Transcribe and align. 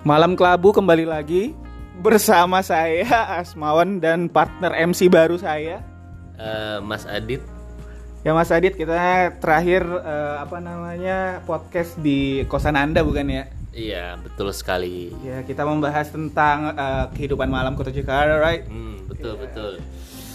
Malam 0.00 0.32
Kelabu 0.32 0.72
kembali 0.72 1.04
lagi 1.04 1.52
bersama 2.00 2.64
saya 2.64 3.04
Asmawan 3.36 4.00
dan 4.00 4.26
partner 4.26 4.72
MC 4.88 5.12
baru 5.12 5.36
saya. 5.36 5.84
Eh, 6.40 6.78
Mas 6.80 7.04
Adit 7.04 7.44
Ya 8.20 8.32
Mas 8.32 8.48
Adit, 8.48 8.76
kita 8.76 8.96
terakhir 9.40 9.84
eh, 9.84 10.36
apa 10.40 10.56
namanya 10.56 11.44
podcast 11.44 12.00
di 12.00 12.44
kosan 12.48 12.76
Anda 12.76 13.04
bukan 13.04 13.28
ya? 13.28 13.44
Iya 13.70 14.16
betul 14.18 14.50
sekali 14.50 15.12
Ya, 15.20 15.44
kita 15.44 15.62
membahas 15.62 16.08
tentang 16.08 16.72
eh, 16.72 17.04
kehidupan 17.12 17.46
malam 17.46 17.76
Kota 17.76 17.92
Jakarta, 17.92 18.40
right? 18.40 18.64
hmm, 18.66 19.08
Betul 19.08 19.36
Iya. 19.36 19.40
betul 19.40 19.72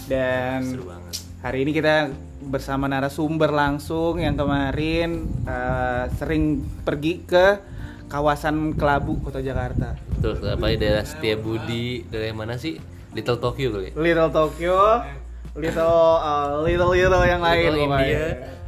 Dan 0.06 0.58
Seru 0.62 0.84
banget 0.86 1.14
hari 1.36 1.62
ini 1.62 1.70
kita 1.70 2.10
bersama 2.42 2.86
narasumber 2.86 3.50
langsung 3.50 4.18
yang 4.18 4.34
kemarin 4.34 5.26
eh, 5.42 6.04
sering 6.14 6.62
pergi 6.82 7.22
ke 7.22 7.46
kawasan 8.06 8.74
Kelabu 8.74 9.18
Kota 9.20 9.38
Jakarta. 9.38 9.98
Betul 10.14 10.38
apa 10.42 10.66
ya 10.70 10.76
daerah 10.76 11.04
Setiabudi 11.04 12.06
Daerah 12.06 12.32
mana 12.32 12.54
sih? 12.56 12.78
Little 13.12 13.36
Tokyo 13.36 13.72
kali 13.72 13.90
ya? 13.90 13.92
Little 13.96 14.30
Tokyo, 14.30 14.76
little 15.54 15.98
uh, 16.20 16.60
little 16.60 16.92
little 16.92 17.24
yang 17.24 17.40
lain 17.40 17.72
Little. 17.72 17.84
India 17.88 18.18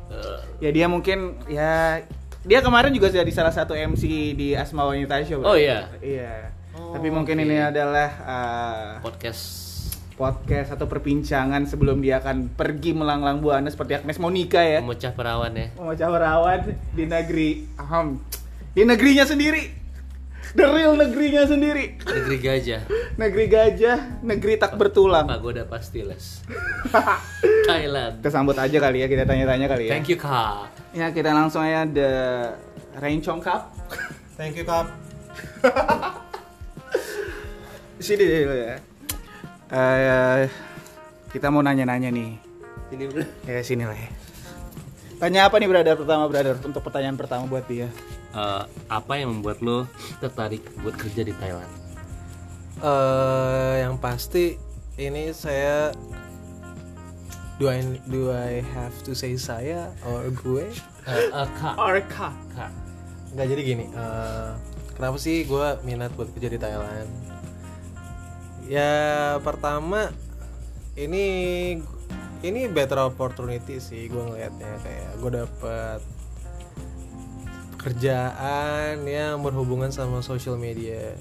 Eh, 0.09 0.39
Ya 0.59 0.71
dia 0.73 0.87
mungkin 0.89 1.37
ya 1.47 2.03
dia 2.43 2.59
kemarin 2.65 2.91
juga 2.91 3.13
jadi 3.13 3.29
salah 3.29 3.53
satu 3.53 3.77
MC 3.77 4.03
di 4.35 4.57
Asma 4.57 4.89
Wanita 4.89 5.21
Show. 5.23 5.45
Oh, 5.45 5.53
iya? 5.55 5.87
Iya. 6.01 6.51
Oh, 6.73 6.97
Tapi 6.97 7.13
mungkin 7.13 7.37
oke. 7.37 7.45
ini 7.45 7.57
adalah 7.61 8.09
uh, 8.25 8.91
Podcast 9.05 9.69
podcast 10.15 10.75
atau 10.75 10.91
perbincangan 10.91 11.63
sebelum 11.63 12.03
dia 12.03 12.19
akan 12.19 12.51
pergi 12.51 12.91
melanglang 12.91 13.39
buana 13.39 13.71
seperti 13.71 14.03
Agnes 14.03 14.19
Monica 14.19 14.59
ya. 14.59 14.83
Memecah 14.83 15.15
perawan 15.15 15.55
ya 15.55 15.71
Memecah 15.79 16.09
perawan 16.11 16.59
di 16.91 17.05
negeri 17.07 17.49
aham, 17.79 18.19
di 18.79 18.87
negerinya 18.87 19.27
sendiri. 19.27 19.75
The 20.55 20.67
real 20.71 20.95
negerinya 20.95 21.51
sendiri. 21.51 21.99
Negeri 21.99 22.39
Gajah 22.39 22.83
Negeri 23.19 23.51
gajah, 23.51 24.23
negeri 24.23 24.55
tak 24.55 24.79
bertulang. 24.79 25.27
Pagoda 25.27 25.67
Pastiles 25.67 26.47
Thailand 27.69 28.23
Kita 28.23 28.31
sambut 28.33 28.57
aja 28.57 28.79
kali 28.81 29.05
ya, 29.05 29.07
kita 29.11 29.27
tanya-tanya 29.27 29.67
kali 29.67 29.91
ya. 29.91 29.93
Thank 29.93 30.09
you 30.09 30.17
Kak 30.17 30.71
Ya 30.95 31.11
kita 31.11 31.35
langsung 31.35 31.67
aja 31.67 31.85
the 31.85 32.11
Rain 33.03 33.21
Chong 33.21 33.43
Cup. 33.43 33.75
Thank 34.39 34.55
you, 34.55 34.65
Kap. 34.65 34.87
Sini 38.07 38.25
dulu 38.25 38.55
ya. 38.55 38.79
Eh, 39.75 40.47
kita 41.35 41.51
mau 41.51 41.61
nanya-nanya 41.61 42.15
nih. 42.15 42.31
Ini 42.95 43.05
bro 43.11 43.27
Ya 43.45 43.61
sini 43.61 43.85
lah 43.85 43.99
ya. 43.99 44.09
Tanya 45.19 45.51
apa 45.51 45.59
nih 45.59 45.67
brother 45.67 45.99
pertama 45.99 46.31
brother 46.31 46.57
untuk 46.63 46.81
pertanyaan 46.81 47.19
pertama 47.19 47.45
buat 47.51 47.67
dia. 47.67 47.91
Eh, 48.29 48.65
Apa 48.89 49.13
yang 49.17 49.33
membuat 49.35 49.61
lo 49.61 49.89
tertarik 50.19 50.61
buat 50.81 50.95
kerja 50.95 51.23
di 51.23 51.33
Thailand? 51.33 51.73
Eh, 52.79 53.75
yang 53.83 53.97
pasti 53.97 54.55
ini 54.95 55.33
saya 55.33 55.91
do 57.57 57.67
I 57.67 57.83
do 58.07 58.31
I 58.31 58.63
have 58.63 58.95
to 59.03 59.13
say 59.13 59.35
saya 59.35 59.91
or 60.05 60.29
gue? 60.31 60.69
Eh, 61.05 61.27
eh, 61.27 61.49
Kak 61.57 61.75
Arka. 61.75 62.31
Kak 62.53 62.71
Nggak 63.29 63.47
jadi 63.49 63.63
gini. 63.65 63.85
eh, 63.89 64.51
kenapa 64.93 65.17
sih 65.17 65.43
gue 65.43 65.67
minat 65.83 66.13
buat 66.13 66.29
kerja 66.31 66.49
di 66.49 66.59
Thailand? 66.59 67.09
Ya 68.69 68.93
pertama 69.41 70.13
ini 70.95 71.25
ini 72.39 72.61
better 72.69 73.01
opportunity 73.03 73.81
sih 73.81 74.07
gue 74.07 74.21
ngelihatnya 74.21 74.71
kayak 74.85 75.11
gue 75.17 75.31
dapet 75.35 76.01
kerjaan 77.79 79.07
yang 79.07 79.41
berhubungan 79.41 79.95
sama 79.95 80.21
social 80.21 80.59
media. 80.59 81.15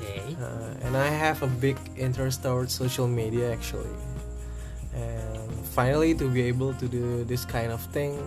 Oke 0.00 0.34
Uh, 0.34 0.74
and 0.82 0.98
I 0.98 1.06
have 1.06 1.40
a 1.46 1.50
big 1.62 1.78
interest 1.94 2.42
towards 2.42 2.74
social 2.74 3.06
media 3.06 3.54
actually. 3.54 3.94
And 4.90 5.48
finally 5.70 6.18
to 6.18 6.26
be 6.26 6.42
able 6.50 6.74
to 6.82 6.86
do 6.90 7.22
this 7.24 7.46
kind 7.46 7.70
of 7.70 7.78
thing, 7.94 8.18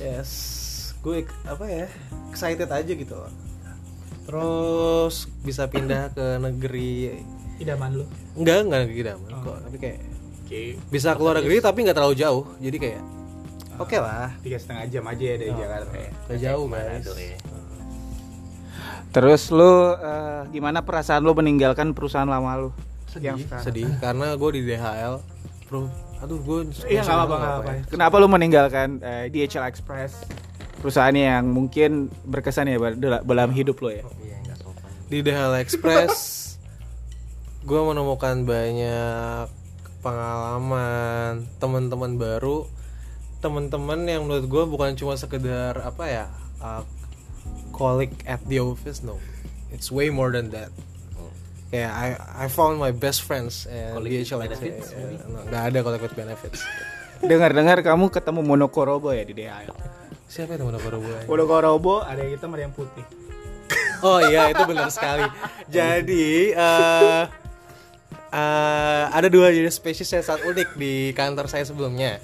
yes, 0.00 0.92
gue 1.04 1.28
apa 1.44 1.64
ya 1.68 1.86
excited 2.32 2.68
aja 2.72 2.92
gitu 2.92 3.14
loh. 3.14 3.32
Terus 4.26 5.28
bisa 5.44 5.68
pindah 5.68 6.10
ke 6.16 6.40
negeri 6.40 7.20
Idaman 7.56 8.02
lu. 8.02 8.04
enggak 8.36 8.68
enggak 8.68 8.80
negeri 8.84 8.98
idaman 9.00 9.30
kok, 9.40 9.58
tapi 9.64 9.76
kayak 9.80 10.00
Oke. 10.44 10.62
bisa 10.92 11.16
keluar 11.16 11.40
negeri 11.40 11.56
tapi 11.64 11.78
nggak 11.88 11.96
terlalu 11.96 12.16
jauh. 12.20 12.44
Jadi 12.60 12.76
kayak 12.76 13.02
oke 13.78 13.96
lah, 13.96 14.30
Tiga 14.38 14.56
setengah 14.56 14.84
jam 14.86 15.04
aja 15.04 15.24
ya 15.24 15.36
dari 15.36 15.48
Oh. 15.48 15.56
Jakarta 15.56 15.94
ya. 15.94 16.10
nggak 16.22 16.38
jauh 16.40 16.66
guys. 16.66 17.04
Ya 17.10 17.38
Terus 19.08 19.42
lu 19.48 19.72
eh, 19.94 20.40
gimana 20.50 20.80
perasaan 20.80 21.20
lu 21.20 21.32
meninggalkan 21.32 21.90
perusahaan 21.90 22.26
lama 22.26 22.52
lu? 22.58 22.70
Yang 23.16 23.48
sekarang. 23.48 23.64
Sedih 23.64 23.88
karena 23.96 24.26
gue 24.34 24.50
di 24.52 24.62
DHL, 24.62 25.14
bro. 25.64 25.88
Aduh 26.18 26.36
gue 26.38 26.58
Iya 26.84 27.00
nggak 27.00 27.16
apa-apa 27.16 27.34
nggak 27.34 27.54
apa. 27.54 27.70
Kenapa 27.88 28.14
lu 28.16 28.28
meninggalkan 28.28 28.88
eh, 29.00 29.24
DHL 29.26 29.64
Express? 29.66 30.20
Perusahaan 30.76 31.10
yang 31.10 31.44
mungkin 31.46 31.90
berkesan 32.22 32.68
ya 32.68 32.76
dal- 32.92 33.24
dalam 33.24 33.50
hidup 33.50 33.80
lo 33.80 33.88
ya. 33.88 34.04
Iya 34.18 34.36
nggak 34.42 34.56
sopan 34.58 34.90
di 35.06 35.18
DHL 35.20 35.54
Express 35.58 36.14
gue 37.62 37.80
menemukan 37.80 38.44
banyak 38.44 39.48
pengalaman 40.00 41.32
teman-teman 41.56 42.14
baru 42.14 42.68
teman-teman 43.38 44.00
yang 44.02 44.24
menurut 44.24 44.46
gue 44.46 44.64
bukan 44.66 44.94
cuma 44.94 45.14
sekedar 45.14 45.78
apa 45.78 46.04
ya 46.04 46.24
uh, 46.58 46.82
colleague 47.70 48.16
at 48.24 48.40
the 48.44 48.56
office 48.56 49.00
no 49.00 49.20
it's 49.68 49.88
way 49.88 50.08
more 50.08 50.28
than 50.28 50.48
that 50.48 50.72
Oh. 51.14 51.32
kayak 51.68 51.92
I 51.92 52.06
I 52.16 52.46
found 52.46 52.76
my 52.76 52.90
best 52.90 53.22
friends 53.22 53.64
and 53.64 53.96
DHL 53.98 54.40
benefits, 54.42 54.92
Eh, 54.92 55.20
no, 55.24 55.44
nggak 55.44 55.62
ada 55.72 55.78
colleague 55.80 56.04
with 56.04 56.14
benefits 56.14 56.60
Dengar-dengar 57.16 57.80
kamu 57.80 58.12
ketemu 58.12 58.44
Monokorobo 58.44 59.08
ya 59.08 59.24
di 59.24 59.32
DHL. 59.32 59.72
siapa 60.26 60.54
itu 60.54 60.64
gue 60.66 61.20
Monokorobo 61.24 62.04
ada 62.04 62.20
yang 62.20 62.36
hitam 62.36 62.52
ada 62.52 62.68
yang 62.68 62.74
putih. 62.76 63.04
Oh 64.04 64.20
iya 64.20 64.52
itu 64.52 64.60
benar 64.68 64.92
sekali. 64.92 65.24
Jadi 65.72 66.52
eh 66.52 67.22
eh, 68.28 69.04
ada 69.08 69.28
dua 69.32 69.48
jenis 69.48 69.80
spesies 69.80 70.12
yang 70.12 70.20
sangat 70.20 70.44
unik 70.44 70.68
di 70.76 71.16
kantor 71.16 71.48
saya 71.48 71.64
sebelumnya. 71.64 72.20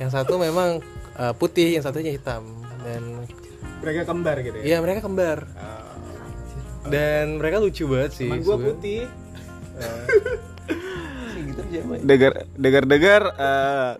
Yang 0.00 0.10
satu 0.16 0.40
memang 0.40 0.80
eh, 1.20 1.32
putih, 1.36 1.76
yang 1.76 1.84
satunya 1.84 2.10
hitam. 2.16 2.42
Dan 2.80 3.28
Mereka 3.84 4.08
kembar 4.08 4.40
gitu 4.40 4.56
ya. 4.60 4.64
iya 4.64 4.76
mereka 4.80 5.04
kembar. 5.04 5.44
Dan 6.88 7.36
mereka 7.36 7.60
lucu 7.60 7.84
banget 7.84 8.12
sih. 8.16 8.28
Teman 8.28 8.40
gua 8.40 8.56
sebenarnya. 8.56 8.74
putih. 8.74 9.00
gitu 11.50 11.60
aja, 11.60 11.80
Boy. 11.84 11.98
Dengar 12.04 12.32
dengar-dengar 12.56 13.22
eh, 13.36 13.92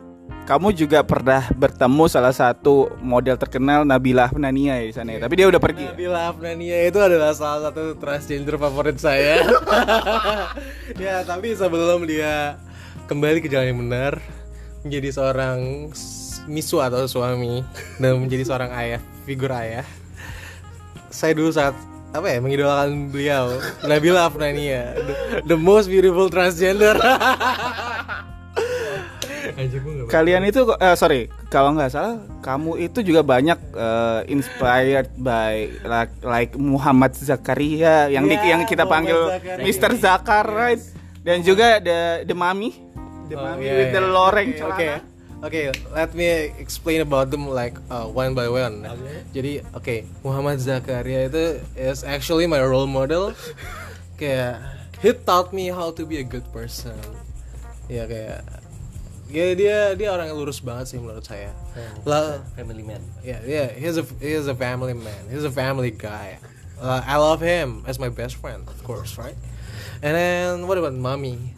kamu 0.51 0.75
juga 0.75 1.05
pernah 1.07 1.47
bertemu 1.55 2.05
salah 2.11 2.35
satu 2.35 2.91
model 2.99 3.39
terkenal 3.39 3.87
Nabila 3.87 4.33
Nania 4.35 4.83
ya 4.83 4.87
di 4.89 4.95
sana 4.95 5.09
ya. 5.15 5.21
Tapi 5.23 5.35
dia 5.39 5.47
udah 5.47 5.61
pergi. 5.63 5.87
Nabila 5.87 6.21
Afnania 6.33 6.79
itu 6.91 6.99
adalah 6.99 7.31
salah 7.37 7.71
satu 7.71 7.95
transgender 8.01 8.59
favorit 8.59 8.99
saya. 8.99 9.47
ya, 11.05 11.23
tapi 11.23 11.55
sebelum 11.55 12.03
dia 12.03 12.59
kembali 13.07 13.39
ke 13.45 13.47
jalan 13.47 13.71
yang 13.71 13.81
benar, 13.87 14.13
menjadi 14.81 15.13
seorang 15.13 15.91
misu 16.47 16.81
atau 16.81 17.05
suami 17.05 17.61
dan 17.97 18.17
menjadi 18.17 18.45
seorang 18.45 18.71
ayah, 18.73 19.01
figur 19.23 19.53
ayah. 19.53 19.85
Saya 21.11 21.35
dulu 21.35 21.51
saat 21.51 21.75
apa 22.11 22.27
ya 22.27 22.43
mengidolakan 22.43 23.07
beliau 23.07 23.55
Nabila 23.87 24.27
Afnania 24.27 24.99
the, 24.99 25.15
the 25.47 25.55
most 25.55 25.87
beautiful 25.87 26.27
transgender 26.27 26.99
Kalian 30.09 30.43
itu 30.43 30.65
eh, 30.75 30.97
sorry, 30.97 31.21
kalau 31.47 31.71
nggak 31.71 31.93
salah 31.93 32.17
kamu 32.41 32.81
itu 32.81 33.05
juga 33.05 33.21
banyak 33.21 33.59
eh, 33.71 34.21
inspired 34.27 35.13
by 35.15 35.71
like, 35.85 36.13
like 36.23 36.53
Muhammad 36.57 37.13
Zakaria 37.13 38.09
yang 38.09 38.25
di- 38.25 38.35
Ya, 38.35 38.57
yang 38.57 38.65
kita 38.65 38.83
Muhammad 38.83 38.95
panggil 39.07 39.21
Zakaria. 39.37 39.65
Mr. 39.67 39.91
Zakar 39.95 40.47
right? 40.49 40.83
Dan 41.21 41.45
juga 41.45 41.77
the 41.79 42.25
the 42.25 42.33
Mami, 42.33 42.73
the 43.31 43.39
Oh, 43.39 43.47
Mami 43.47 43.63
iya, 43.63 43.73
with 43.79 43.91
the 43.95 44.03
iya. 44.03 44.11
loreng 44.11 44.49
Oke, 44.51 44.59
celana. 44.59 44.99
Oke, 45.41 45.61
oke. 45.73 45.81
Let 45.97 46.11
me 46.13 46.27
explain 46.61 47.01
about 47.01 47.33
them 47.33 47.49
like 47.49 47.79
uh, 47.89 48.05
one 48.11 48.37
by 48.37 48.51
one. 48.53 48.85
Jadi, 49.33 49.65
oke, 49.73 50.05
Muhammad 50.21 50.61
Zakaria 50.61 51.33
itu 51.33 51.65
is 51.79 52.05
actually 52.05 52.45
my 52.45 52.61
role 52.61 52.91
model. 52.91 53.33
kayak 54.21 54.61
he 55.01 55.17
taught 55.17 55.49
me 55.57 55.73
how 55.73 55.89
to 55.89 56.05
be 56.05 56.21
a 56.21 56.27
good 56.27 56.45
person. 56.53 56.93
Ya 57.89 58.05
kayak 58.05 58.45
ya 59.33 59.55
dia 59.57 59.77
dia 59.97 60.09
orang 60.13 60.29
yang 60.29 60.37
lurus 60.43 60.61
banget 60.61 60.93
sih 60.93 60.99
menurut 61.01 61.25
saya. 61.25 61.57
Lah, 62.05 62.45
Family 62.59 62.83
man 62.85 63.01
yeah, 63.25 63.41
yeah, 63.47 63.71
he's 63.73 63.97
a 63.97 64.05
he's 64.21 64.45
a 64.45 64.53
family 64.59 64.93
man. 64.93 65.23
He's 65.33 65.47
a 65.47 65.55
family 65.55 65.95
guy. 65.95 66.37
Uh, 66.77 67.01
I 67.01 67.17
love 67.17 67.41
him 67.41 67.85
as 67.89 67.97
my 67.97 68.09
best 68.13 68.37
friend, 68.37 68.65
of 68.69 68.77
course, 68.85 69.17
right? 69.17 69.37
And 70.05 70.13
then 70.17 70.69
what 70.69 70.77
about 70.77 70.93
mommy? 70.97 71.57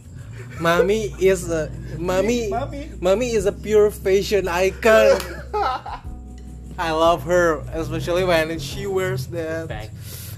Mommy 0.60 1.14
is 1.18 1.50
a 1.50 1.70
mommy. 1.98 2.48
Mommy. 2.48 2.90
Mommy 3.00 3.30
is 3.32 3.46
a 3.46 3.52
pure 3.52 3.90
fashion 3.90 4.48
icon. 4.48 5.20
I 6.78 6.90
love 6.90 7.22
her, 7.24 7.58
especially 7.72 8.24
when 8.24 8.58
she 8.58 8.86
wears 8.86 9.26
that 9.28 9.68
Bag. 9.68 9.90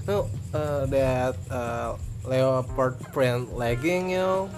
No, 0.07 0.29
uh, 0.53 0.85
that 0.87 1.35
uh, 1.49 1.97
leopard 2.23 2.99
print 3.13 3.55
legging, 3.55 4.11
you 4.11 4.17
know. 4.17 4.49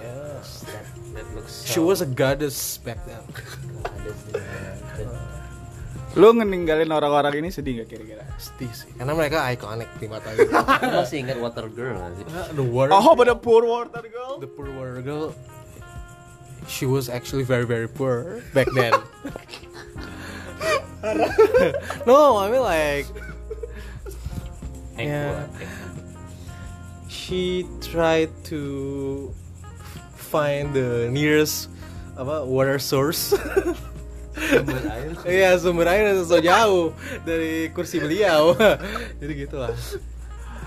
Yeah. 0.00 0.42
That, 0.42 1.14
that 1.14 1.34
looks 1.34 1.52
so 1.52 1.72
She 1.72 1.80
was 1.80 2.00
a 2.00 2.06
goddess 2.06 2.78
back 2.78 3.04
then. 3.06 3.20
goddess, 3.82 4.24
yeah. 4.34 5.29
Lu 6.18 6.34
ngeninggalin 6.34 6.90
orang-orang 6.90 7.38
ini 7.38 7.54
sedih 7.54 7.86
gak 7.86 7.94
kira-kira? 7.94 8.26
Pasti 8.34 8.66
sih, 8.74 8.90
karena 8.98 9.14
mereka 9.14 9.46
iconic 9.46 9.86
di 10.02 10.10
mata 10.10 10.34
gue. 10.34 10.50
Masih 10.98 11.22
ingat 11.22 11.38
Water 11.38 11.70
Girl 11.70 11.94
gak 11.94 12.18
sih? 12.18 12.26
the 12.54 12.66
water, 12.66 12.90
Oh, 12.90 13.14
pada 13.14 13.38
poor 13.38 13.62
water 13.62 14.02
girl. 14.10 14.42
the 14.42 14.50
poor 14.50 14.66
water 14.74 14.98
girl. 15.00 15.30
She 16.66 16.82
was 16.84 17.06
actually 17.06 17.42
very 17.42 17.66
very 17.66 17.86
poor 17.86 18.42
back 18.50 18.66
then. 18.74 18.90
no, 22.06 22.38
I 22.38 22.50
mean 22.50 22.62
like 22.62 23.06
Yeah. 24.98 25.46
She 27.08 27.66
tried 27.80 28.28
to 28.52 29.32
find 30.14 30.76
the 30.76 31.08
nearest 31.08 31.72
apa 32.14 32.44
water 32.44 32.78
source. 32.78 33.32
Sumber 34.50 34.82
air. 34.90 35.10
Iya 35.26 35.50
sumber 35.62 35.86
air 35.86 36.04
so 36.26 36.38
jauh 36.42 36.90
dari 37.22 37.70
kursi 37.70 38.02
beliau. 38.02 38.58
Jadi 39.22 39.32
gitulah. 39.38 39.70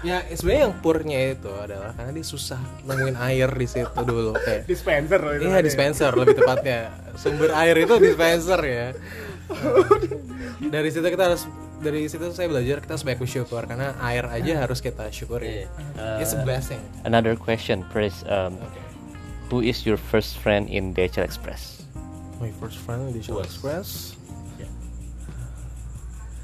Ya 0.04 0.20
sebenarnya 0.36 0.62
yang 0.68 0.76
purnya 0.84 1.20
itu 1.32 1.48
adalah 1.48 1.96
karena 1.96 2.12
dia 2.12 2.28
susah 2.28 2.60
nemuin 2.84 3.16
air 3.24 3.48
di 3.56 3.68
situ 3.68 4.00
dulu 4.04 4.36
kayak. 4.36 4.68
Dispenser 4.68 5.20
loh 5.24 5.34
itu. 5.40 5.44
Iya 5.48 5.60
dispenser 5.64 6.12
lebih 6.12 6.36
tepatnya. 6.44 6.92
Sumber 7.16 7.56
air 7.56 7.76
itu 7.80 7.96
dispenser 8.00 8.60
ya. 8.64 8.88
Dari 10.64 10.90
situ 10.92 11.08
kita 11.08 11.24
harus 11.32 11.48
dari 11.84 12.08
situ 12.08 12.32
saya 12.32 12.48
belajar 12.48 12.80
kita 12.80 12.96
harus 12.96 13.06
banyak 13.08 13.20
bersyukur 13.20 13.64
karena 13.68 13.96
air 14.04 14.28
aja 14.28 14.68
harus 14.68 14.80
kita 14.80 15.08
syukuri. 15.12 15.68
Iya. 15.68 16.20
It's 16.24 16.36
a 16.36 16.44
blessing. 16.44 16.80
Another 17.04 17.36
question, 17.36 17.84
Chris. 17.92 18.28
Um, 18.28 18.60
who 19.52 19.64
is 19.64 19.88
your 19.88 20.00
first 20.00 20.40
friend 20.40 20.68
in 20.68 20.92
DHL 20.92 21.24
Express? 21.24 21.73
My 22.44 22.52
first 22.60 22.76
friend 22.84 23.16
di 23.16 23.24
Shell 23.24 23.40
Was. 23.40 23.48
Express. 23.48 23.88
Yeah. 24.60 24.68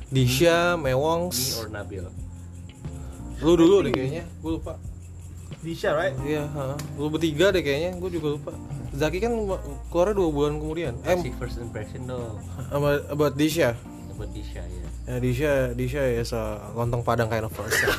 Disha, 0.08 0.80
Me 0.80 0.96
Mewongs. 0.96 1.60
or 1.60 1.68
Nabil? 1.68 2.08
Lu 3.44 3.60
dulu 3.60 3.84
deh 3.84 3.92
kayaknya, 3.92 4.24
gue 4.40 4.52
lupa. 4.56 4.80
Disha, 5.60 5.92
right? 5.92 6.16
Iya, 6.24 6.48
ha. 6.56 6.80
lu 6.96 7.12
bertiga 7.12 7.52
deh 7.52 7.60
kayaknya, 7.60 8.00
gue 8.00 8.16
juga 8.16 8.40
lupa. 8.40 8.52
Zaki 8.96 9.20
kan 9.20 9.36
keluar 9.92 10.16
dua 10.16 10.30
bulan 10.32 10.56
kemudian. 10.56 10.96
Eh, 11.04 11.20
Kasih 11.20 11.36
first 11.36 11.60
impression 11.60 12.08
dong 12.08 12.40
about, 12.72 13.04
about 13.12 13.34
Disha. 13.36 13.76
Buat 14.16 14.32
Disha 14.32 14.64
ya 14.64 14.88
Ya, 15.04 15.16
Disha, 15.20 15.52
Disha 15.76 16.04
is 16.16 16.32
a 16.32 16.64
lontong 16.76 17.04
padang 17.04 17.28
kind 17.28 17.44
of 17.44 17.52
person. 17.52 17.92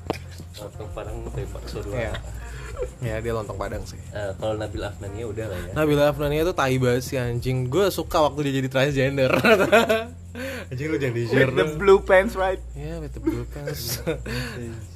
Lontong 0.58 0.90
Padang 0.90 1.16
tapi 1.28 1.44
bakso 1.50 1.82
dua 1.84 2.08
Iya. 2.08 2.12
ya, 3.06 3.20
dia 3.20 3.32
lontong 3.32 3.54
padang 3.54 3.82
sih. 3.84 3.98
Eh, 4.10 4.32
Kalau 4.36 4.54
Nabil 4.54 4.82
Afnania 4.82 5.24
udah 5.24 5.46
lah 5.46 5.58
ya 5.58 5.72
Nabila 5.74 6.04
Afnania 6.10 6.42
tuh 6.42 6.56
tai 6.56 6.76
banget 6.76 7.02
sih 7.04 7.16
anjing. 7.16 7.68
Gue 7.68 7.88
suka 7.88 8.22
waktu 8.22 8.50
dia 8.50 8.62
jadi 8.62 8.68
transgender. 8.68 9.32
anjing 10.70 10.88
lu 10.90 10.98
jadi 10.98 11.20
With 11.30 11.54
the 11.54 11.66
blue 11.78 12.00
pants, 12.02 12.34
right? 12.34 12.58
Ya, 12.74 12.98
with 12.98 13.14
the 13.14 13.22
blue 13.22 13.46
pants. 13.46 14.02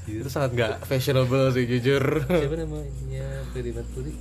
Itu 0.04 0.28
sangat 0.28 0.56
gak 0.56 0.72
fashionable 0.84 1.52
sih 1.52 1.64
jujur. 1.64 2.24
Siapa 2.26 2.56
namanya? 2.56 3.46
Ferry 3.52 3.70
Mercury 3.70 4.12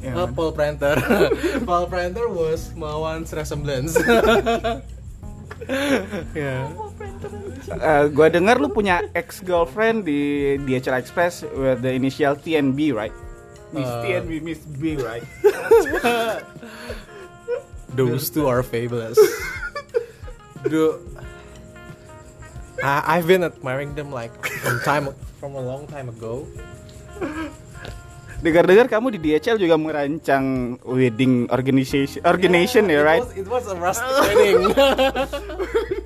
Ya, 0.00 0.16
Oh, 0.16 0.32
Paul 0.32 0.56
Pranter. 0.56 0.96
Paul 1.68 1.84
Pranter 1.86 2.24
was 2.32 2.72
Mawan's 2.72 3.36
resemblance. 3.36 4.00
ya. 6.32 6.72
Eh, 7.70 8.04
gua 8.10 8.26
dengar 8.26 8.58
lu 8.58 8.66
punya 8.66 8.98
ex 9.14 9.38
girlfriend 9.46 10.02
di 10.02 10.58
DHL 10.66 10.98
Express 10.98 11.46
with 11.46 11.78
the 11.86 11.94
initial 11.94 12.34
T 12.34 12.58
and 12.58 12.74
B, 12.74 12.90
right? 12.90 13.14
Miss 13.70 13.86
T 14.02 14.06
Uh, 14.10 14.18
and 14.18 14.26
B, 14.26 14.32
Miss 14.42 14.58
B, 14.66 14.98
right? 14.98 15.22
Those 17.94 18.26
two 18.26 18.50
are 18.50 18.66
fabulous. 18.66 19.14
Dude, 20.66 20.98
I, 22.82 23.18
I've 23.18 23.30
been 23.30 23.46
admiring 23.46 23.94
them 23.94 24.10
like 24.10 24.34
from 24.66 24.82
time 24.82 25.14
from 25.38 25.54
a 25.54 25.62
long 25.62 25.86
time 25.86 26.10
ago. 26.10 26.50
Dengar-dengar 28.40 28.88
kamu 28.88 29.14
di 29.14 29.18
DHL 29.20 29.60
juga 29.60 29.76
merancang 29.76 30.80
wedding 30.88 31.44
organization, 31.52 32.24
organization 32.24 32.88
ya, 32.88 33.04
right? 33.04 33.20
It 33.36 33.44
was, 33.46 33.68
it 33.68 33.68
was 33.68 33.68
a 33.68 33.76
rustic 33.76 34.08
wedding. 34.16 34.72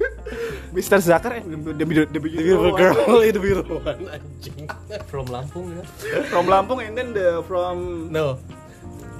Mr. 0.74 0.98
Zakar, 0.98 1.38
eh, 1.38 1.42
the, 1.46 1.56
the, 1.56 1.72
the, 1.72 1.84
the 1.86 2.04
the 2.18 2.20
beautiful 2.20 2.74
girl, 2.74 3.22
the 3.22 3.38
beautiful 3.38 3.78
one, 3.78 4.10
anjing. 4.10 4.66
From 5.06 5.26
Lampung 5.30 5.78
ya 5.78 6.22
from 6.26 6.50
Lampung 6.50 6.82
and 6.82 6.98
then 6.98 7.14
the 7.14 7.42
from 7.46 8.10
No. 8.10 8.42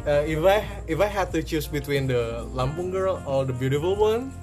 Uh, 0.05 0.21
if 0.27 0.43
I 0.45 0.67
if 0.91 0.99
I 1.01 1.07
had 1.07 1.33
to 1.33 1.41
choose 1.41 1.71
between 1.71 2.11
the 2.11 2.45
Lampung 2.53 2.91
girl 2.91 3.23
or 3.25 3.47
the 3.47 3.55
beautiful 3.55 3.95
one, 3.97 4.35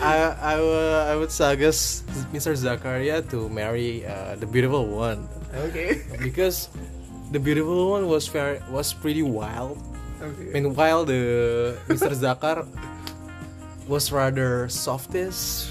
I 0.00 0.16
I 0.38 0.54
would 0.62 0.92
I 1.10 1.14
would 1.18 1.32
suggest 1.34 2.06
Mr. 2.32 2.54
Zakaria 2.54 3.20
to 3.34 3.50
marry 3.50 4.06
uh, 4.06 4.38
the 4.38 4.46
beautiful 4.46 4.86
one 4.86 5.26
Okay. 5.56 6.02
because 6.22 6.68
the 7.32 7.40
beautiful 7.40 7.90
one 7.90 8.08
was 8.08 8.28
very 8.28 8.60
was 8.70 8.92
pretty 8.92 9.22
wild. 9.22 9.80
Okay. 10.20 10.52
Meanwhile, 10.52 11.04
the 11.04 11.20
Mr. 11.88 12.12
Zakar 12.12 12.64
was 13.88 14.12
rather 14.12 14.68
softish, 14.68 15.70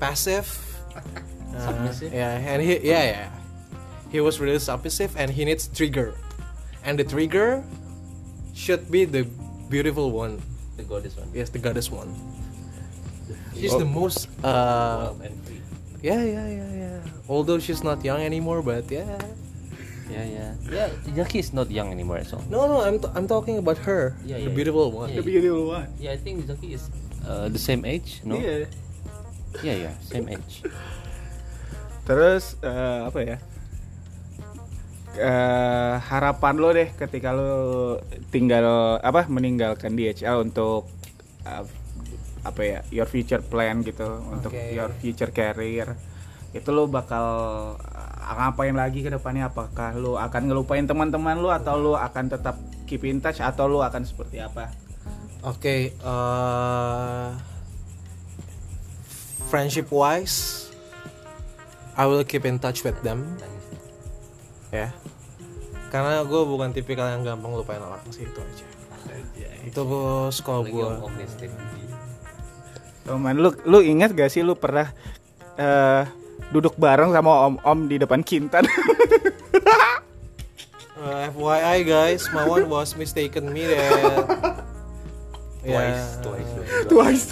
passive. 0.00 0.46
Uh, 1.50 1.90
yeah, 2.14 2.38
and 2.38 2.62
he 2.62 2.78
yeah 2.78 3.04
yeah, 3.04 3.28
he 4.08 4.22
was 4.22 4.38
really 4.38 4.62
submissive 4.62 5.10
and 5.18 5.34
he 5.34 5.44
needs 5.44 5.66
trigger, 5.66 6.14
and 6.86 6.94
the 6.96 7.02
trigger 7.02 7.60
should 8.54 8.86
be 8.88 9.04
the 9.04 9.26
beautiful 9.68 10.14
one. 10.14 10.38
The 10.78 10.86
goddess 10.86 11.18
one 11.18 11.26
Yes, 11.34 11.50
the 11.50 11.58
goddess 11.58 11.90
one. 11.90 12.14
She's 13.58 13.74
Oh. 13.74 13.82
the 13.82 13.84
most 13.84 14.30
uh 14.46 15.10
Wild 15.10 15.20
and 15.26 15.34
free 15.42 15.60
yeah 16.06 16.22
yeah 16.22 16.46
yeah 16.48 16.70
yeah. 16.70 16.98
Although 17.28 17.58
she's 17.58 17.82
not 17.82 17.98
young 18.06 18.22
anymore, 18.22 18.62
but 18.62 18.86
yeah. 18.88 19.18
Yeah, 20.06 20.22
yeah. 20.24 20.50
Yeah, 20.70 20.88
Jackie 21.18 21.42
is 21.42 21.50
not 21.52 21.66
young 21.70 21.90
anymore, 21.90 22.22
so. 22.24 22.38
No 22.48 22.70
no, 22.70 22.80
I'm 22.86 23.02
t- 23.02 23.10
I'm 23.14 23.26
talking 23.26 23.58
about 23.58 23.78
her, 23.90 24.14
Yeah, 24.24 24.38
the 24.38 24.48
yeah, 24.48 24.54
beautiful 24.54 24.94
one. 24.94 25.10
yeah. 25.10 25.18
The 25.18 25.26
beautiful 25.26 25.66
one. 25.66 25.90
Yeah 25.98 26.14
I 26.14 26.18
think 26.22 26.46
Zaki 26.46 26.78
is 26.78 26.86
Uh, 27.30 27.46
the 27.46 27.62
same 27.62 27.86
age, 27.86 28.26
no? 28.26 28.34
Iya. 28.34 28.66
Yeah, 29.62 29.76
yeah, 29.86 29.94
same 30.02 30.26
age. 30.34 30.66
Terus 32.02 32.58
eh, 32.58 33.00
apa 33.06 33.20
ya? 33.22 33.38
Eh, 35.14 35.94
harapan 36.10 36.54
lo 36.58 36.70
deh 36.70 36.90
ketika 36.94 37.34
lo 37.34 37.98
tinggal 38.34 38.98
apa 39.02 39.26
meninggalkan 39.30 39.94
DHL 39.94 40.42
untuk 40.42 40.90
eh, 41.46 41.66
apa 42.46 42.60
ya 42.62 42.80
your 42.94 43.10
future 43.10 43.42
plan 43.42 43.82
gitu 43.82 44.06
untuk 44.30 44.54
Oke. 44.54 44.70
your 44.70 44.90
future 45.02 45.34
career 45.34 45.98
itu 46.54 46.70
lo 46.70 46.86
bakal 46.86 47.26
eh, 47.78 48.34
ngapain 48.38 48.74
lagi 48.74 49.02
ke 49.02 49.10
depannya 49.10 49.50
apakah 49.50 49.98
lo 49.98 50.14
akan 50.14 50.46
ngelupain 50.46 50.86
teman-teman 50.86 51.42
lo 51.42 51.50
atau 51.50 51.74
lo 51.74 51.92
akan 51.98 52.30
tetap 52.30 52.58
keep 52.86 53.02
in 53.02 53.18
touch 53.18 53.42
atau 53.42 53.66
lo 53.66 53.82
akan 53.82 54.06
seperti 54.06 54.38
apa 54.38 54.70
Oke, 55.40 55.96
eh, 55.96 57.28
friendship 59.48 59.88
wise, 59.88 60.68
I 61.96 62.04
will 62.04 62.24
keep 62.28 62.44
in 62.44 62.60
touch 62.60 62.84
with 62.84 63.00
them, 63.00 63.24
ya. 64.68 64.92
Karena 65.88 66.22
gue 66.22 66.42
bukan 66.44 66.76
tipikal 66.76 67.08
yang 67.08 67.24
gampang 67.24 67.56
lupain 67.56 67.80
orang 67.80 68.04
sih 68.12 68.28
itu 68.28 68.36
aja. 68.36 68.66
Itu 69.64 69.80
bos 69.88 70.38
kalau 70.44 70.62
gue. 70.62 70.88
Steve 71.24 71.56
teman 73.10 73.34
lu 73.42 73.50
lu 73.66 73.82
ingat 73.82 74.14
gak 74.14 74.30
sih 74.30 74.44
lu 74.44 74.54
pernah 74.54 74.86
eh, 75.58 76.06
duduk 76.54 76.78
bareng 76.78 77.10
sama 77.10 77.50
om-om 77.50 77.78
di 77.90 77.96
depan 77.98 78.22
Kintan 78.22 78.68
Uh, 81.00 81.32
FYI 81.32 81.88
guys, 81.88 82.28
Mawan 82.28 82.68
was 82.68 82.92
mistaken 82.92 83.48
me 83.56 83.64
that. 83.64 84.68
Twice, 85.60 86.16
Yeah. 86.16 86.24
twice, 86.24 86.50
twice 86.88 87.24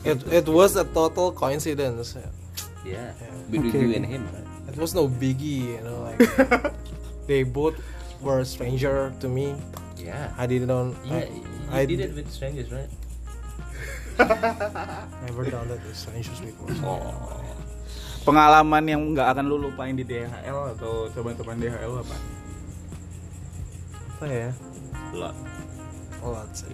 It 0.00 0.18
it 0.32 0.46
was 0.48 0.76
a 0.76 0.84
total 0.86 1.28
coincidence. 1.30 2.16
Yeah, 2.80 3.12
between 3.52 3.68
Okay. 3.68 3.84
you 3.84 3.90
and 4.00 4.06
him, 4.08 4.24
right? 4.32 4.48
It 4.72 4.80
was 4.80 4.96
no 4.96 5.04
biggie, 5.04 5.76
you 5.76 5.82
know. 5.84 6.08
Like 6.08 6.24
they 7.28 7.44
both 7.44 7.76
were 8.24 8.40
stranger 8.48 9.12
to 9.20 9.26
me. 9.28 9.52
Yeah. 10.00 10.32
I 10.40 10.48
didn't. 10.48 10.72
Yeah, 11.04 11.20
I, 11.20 11.28
you 11.28 11.44
I 11.68 11.82
did 11.84 12.00
it 12.00 12.16
with 12.16 12.32
strangers, 12.32 12.72
right? 12.72 12.88
never 15.28 15.44
done 15.48 15.68
that 15.68 15.80
with 15.84 15.96
strangers 15.96 16.40
before. 16.40 16.72
Oh. 16.80 17.40
pengalaman 18.20 18.84
yang 18.84 19.00
nggak 19.16 19.32
akan 19.32 19.48
lu 19.48 19.56
lupain 19.56 19.96
di 19.96 20.04
DHL 20.04 20.76
atau 20.76 21.08
teman-teman 21.08 21.56
DHL 21.56 22.04
apa 22.04 22.16
Apa 24.20 24.26
ya? 24.28 24.50
lot 25.16 25.32
Sih. 26.52 26.70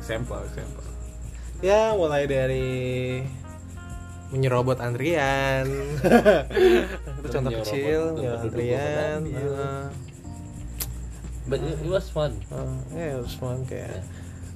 sampel 0.00 0.42
sampel. 0.50 0.84
Ya 1.62 1.94
mulai 1.94 2.26
dari 2.26 3.22
menyerobot 4.28 4.78
antrian. 4.78 5.68
Itu 7.20 7.28
contoh 7.30 7.50
kecil 7.60 8.02
ya 8.18 8.32
antrian 8.40 9.20
Ambil. 9.22 9.52
uh, 9.52 9.86
but 11.44 11.60
it, 11.60 11.76
it 11.78 11.88
was 11.88 12.08
fun. 12.08 12.34
Uh, 12.48 12.66
ya 12.92 13.14
harus 13.14 13.34
fun 13.34 13.62
kayak 13.62 14.02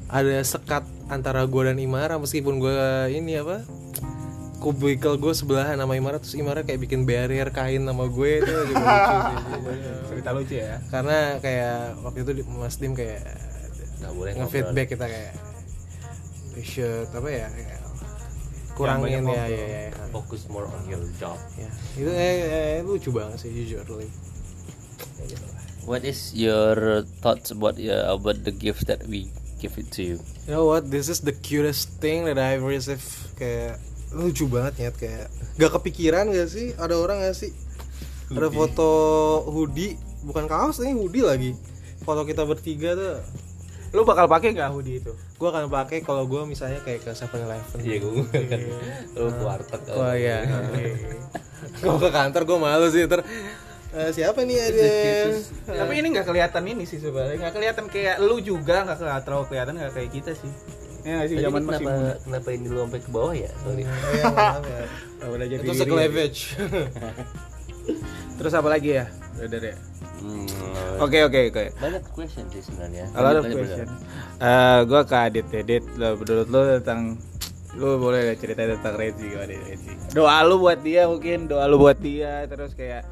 ada 0.06 0.38
sekat 0.40 0.82
antara 1.06 1.44
gue 1.44 1.62
dan 1.62 1.76
Imara 1.76 2.14
meskipun 2.16 2.58
gue 2.58 2.74
ini 3.10 3.36
apa 3.36 3.66
kubikel 4.56 5.14
gue 5.14 5.30
sebelahan 5.30 5.76
sama 5.76 5.94
Imara 5.94 6.18
terus 6.18 6.34
Imara 6.34 6.62
kayak 6.62 6.80
bikin 6.80 7.04
barrier 7.04 7.50
kain 7.50 7.82
sama 7.82 8.06
gue 8.06 8.40
itu 8.40 8.50
juga 8.66 8.82
lucu 8.82 9.14
sih 9.20 9.36
cerita 10.10 10.30
lucu 10.32 10.54
ya. 10.56 10.78
Karena 10.88 11.38
kayak 11.38 12.00
waktu 12.00 12.18
itu 12.22 12.32
di- 12.34 12.46
Mas 12.48 12.74
Dim 12.76 12.94
kayak 12.94 13.22
nggak 14.02 14.12
boleh 14.12 14.32
nge-feedback 14.36 14.86
kita 14.92 15.06
kayak 15.08 15.34
we 16.52 16.62
should 16.64 17.08
apa 17.12 17.28
ya 17.28 17.48
kurangin 18.76 19.24
ya, 19.24 19.44
ya, 19.48 19.64
ya, 19.64 19.80
ya. 19.88 20.04
focus 20.12 20.44
more 20.52 20.68
on 20.68 20.84
your 20.84 21.00
job. 21.16 21.40
Ya, 21.56 21.68
itu 21.96 22.12
eh, 22.12 22.34
eh, 22.44 22.78
lucu 22.84 23.08
banget 23.08 23.48
sih 23.48 23.50
jujur 23.64 23.80
what 25.86 26.02
is 26.02 26.34
your 26.34 27.06
thoughts 27.22 27.54
about 27.54 27.78
uh, 27.78 28.10
about 28.10 28.42
the 28.42 28.50
gift 28.50 28.90
that 28.90 29.06
we 29.06 29.30
give 29.62 29.78
it 29.78 29.88
to 29.94 30.02
you? 30.02 30.16
You 30.44 30.58
know 30.58 30.66
what? 30.66 30.90
This 30.90 31.08
is 31.08 31.22
the 31.22 31.32
cutest 31.32 32.02
thing 32.02 32.26
that 32.26 32.36
I've 32.36 32.66
received. 32.66 33.06
Kayak 33.38 33.78
lucu 34.10 34.50
banget 34.50 34.74
ya 34.82 34.90
kayak 34.92 35.26
gak 35.56 35.72
kepikiran 35.80 36.34
gak 36.34 36.50
sih? 36.50 36.74
Ada 36.76 36.94
orang 36.98 37.22
gak 37.22 37.38
sih? 37.38 37.54
Ada 38.34 38.50
foto 38.50 38.90
hoodie 39.46 39.94
bukan 40.26 40.50
kaos 40.50 40.82
ini 40.82 40.92
hoodie 40.92 41.24
lagi. 41.24 41.50
Foto 42.02 42.26
kita 42.26 42.42
bertiga 42.42 42.98
tuh 42.98 43.22
lu 43.96 44.04
bakal 44.04 44.28
pakai 44.28 44.52
nggak 44.52 44.68
hoodie 44.68 45.00
itu? 45.00 45.16
Gue 45.40 45.48
akan 45.48 45.72
pakai 45.72 46.04
kalau 46.04 46.28
gue 46.28 46.44
misalnya 46.44 46.84
kayak 46.84 47.00
ke 47.00 47.10
7-Eleven 47.10 47.80
iya 47.80 47.96
gue 47.96 48.12
kan 48.28 48.60
lu 49.16 49.30
ke 49.32 49.42
warteg 49.42 49.82
oh 49.88 50.12
iya. 50.12 50.44
Kalau 51.80 51.96
ke 51.96 52.10
kantor 52.12 52.42
gue 52.44 52.58
malu 52.60 52.86
sih 52.92 53.08
ter 53.08 53.24
eh, 53.96 54.10
siapa 54.12 54.44
nih 54.44 54.58
ada 54.60 54.88
tapi 55.64 55.92
ini 55.96 56.12
nggak 56.12 56.26
kelihatan 56.28 56.62
ini 56.68 56.84
sih 56.84 57.00
sebenarnya. 57.00 57.40
Nggak 57.40 57.54
kelihatan 57.56 57.84
kayak 57.88 58.20
lu 58.20 58.36
juga 58.44 58.84
nggak 58.84 59.00
kelihatan 59.00 59.24
terlalu 59.24 59.44
kelihatan 59.48 59.72
nggak 59.80 59.92
kayak 59.96 60.10
kita 60.12 60.32
sih. 60.36 60.52
Ya 61.00 61.12
nggak 61.16 61.28
sih 61.32 61.36
Tadi 61.38 61.44
zaman 61.48 61.62
masih 61.64 61.78
kenapa 61.80 61.96
muda. 61.96 62.14
kenapa 62.20 62.48
ini 62.52 62.66
lu 62.66 62.78
sampai 62.84 63.00
ke 63.00 63.10
bawah 63.14 63.32
ya? 63.32 63.50
Sorry. 63.64 63.82
Iya, 63.86 64.24
maaf 64.36 64.64
ya. 64.66 64.84
Oh, 65.16 65.28
udah 65.32 65.46
jadi 65.48 65.62
itu 65.64 65.72
diri. 65.72 65.80
sekelevage 65.80 66.40
terus 68.36 68.52
apa 68.52 68.68
lagi 68.68 68.90
ya 69.00 69.06
udah 69.40 69.60
deh 69.60 69.76
Hmm, 70.16 70.48
oke 70.96 71.28
oke 71.28 71.40
oke 71.52 71.64
banyak 71.76 72.02
question 72.16 72.48
sih 72.48 72.64
sebenarnya 72.64 73.04
A 73.12 73.20
lot 73.20 73.36
of 73.36 73.44
question. 73.44 73.84
Eh, 74.40 74.78
gua 74.88 75.04
ke 75.04 75.12
Adit 75.12 75.44
ya, 75.52 75.60
Dit. 75.60 75.84
Lo 76.00 76.16
menurut 76.16 76.48
lo 76.48 76.60
tentang 76.80 77.20
lu 77.76 78.00
boleh 78.00 78.32
gak 78.32 78.40
cerita 78.40 78.64
tentang 78.64 78.96
Rezi 78.96 79.28
gimana 79.28 79.52
Rezi? 79.68 79.92
Doa 80.16 80.40
lu 80.40 80.56
buat 80.56 80.80
dia 80.80 81.04
mungkin, 81.04 81.52
doa 81.52 81.68
lu 81.68 81.76
buat 81.76 82.00
dia, 82.00 82.48
terus 82.48 82.72
kayak 82.72 83.04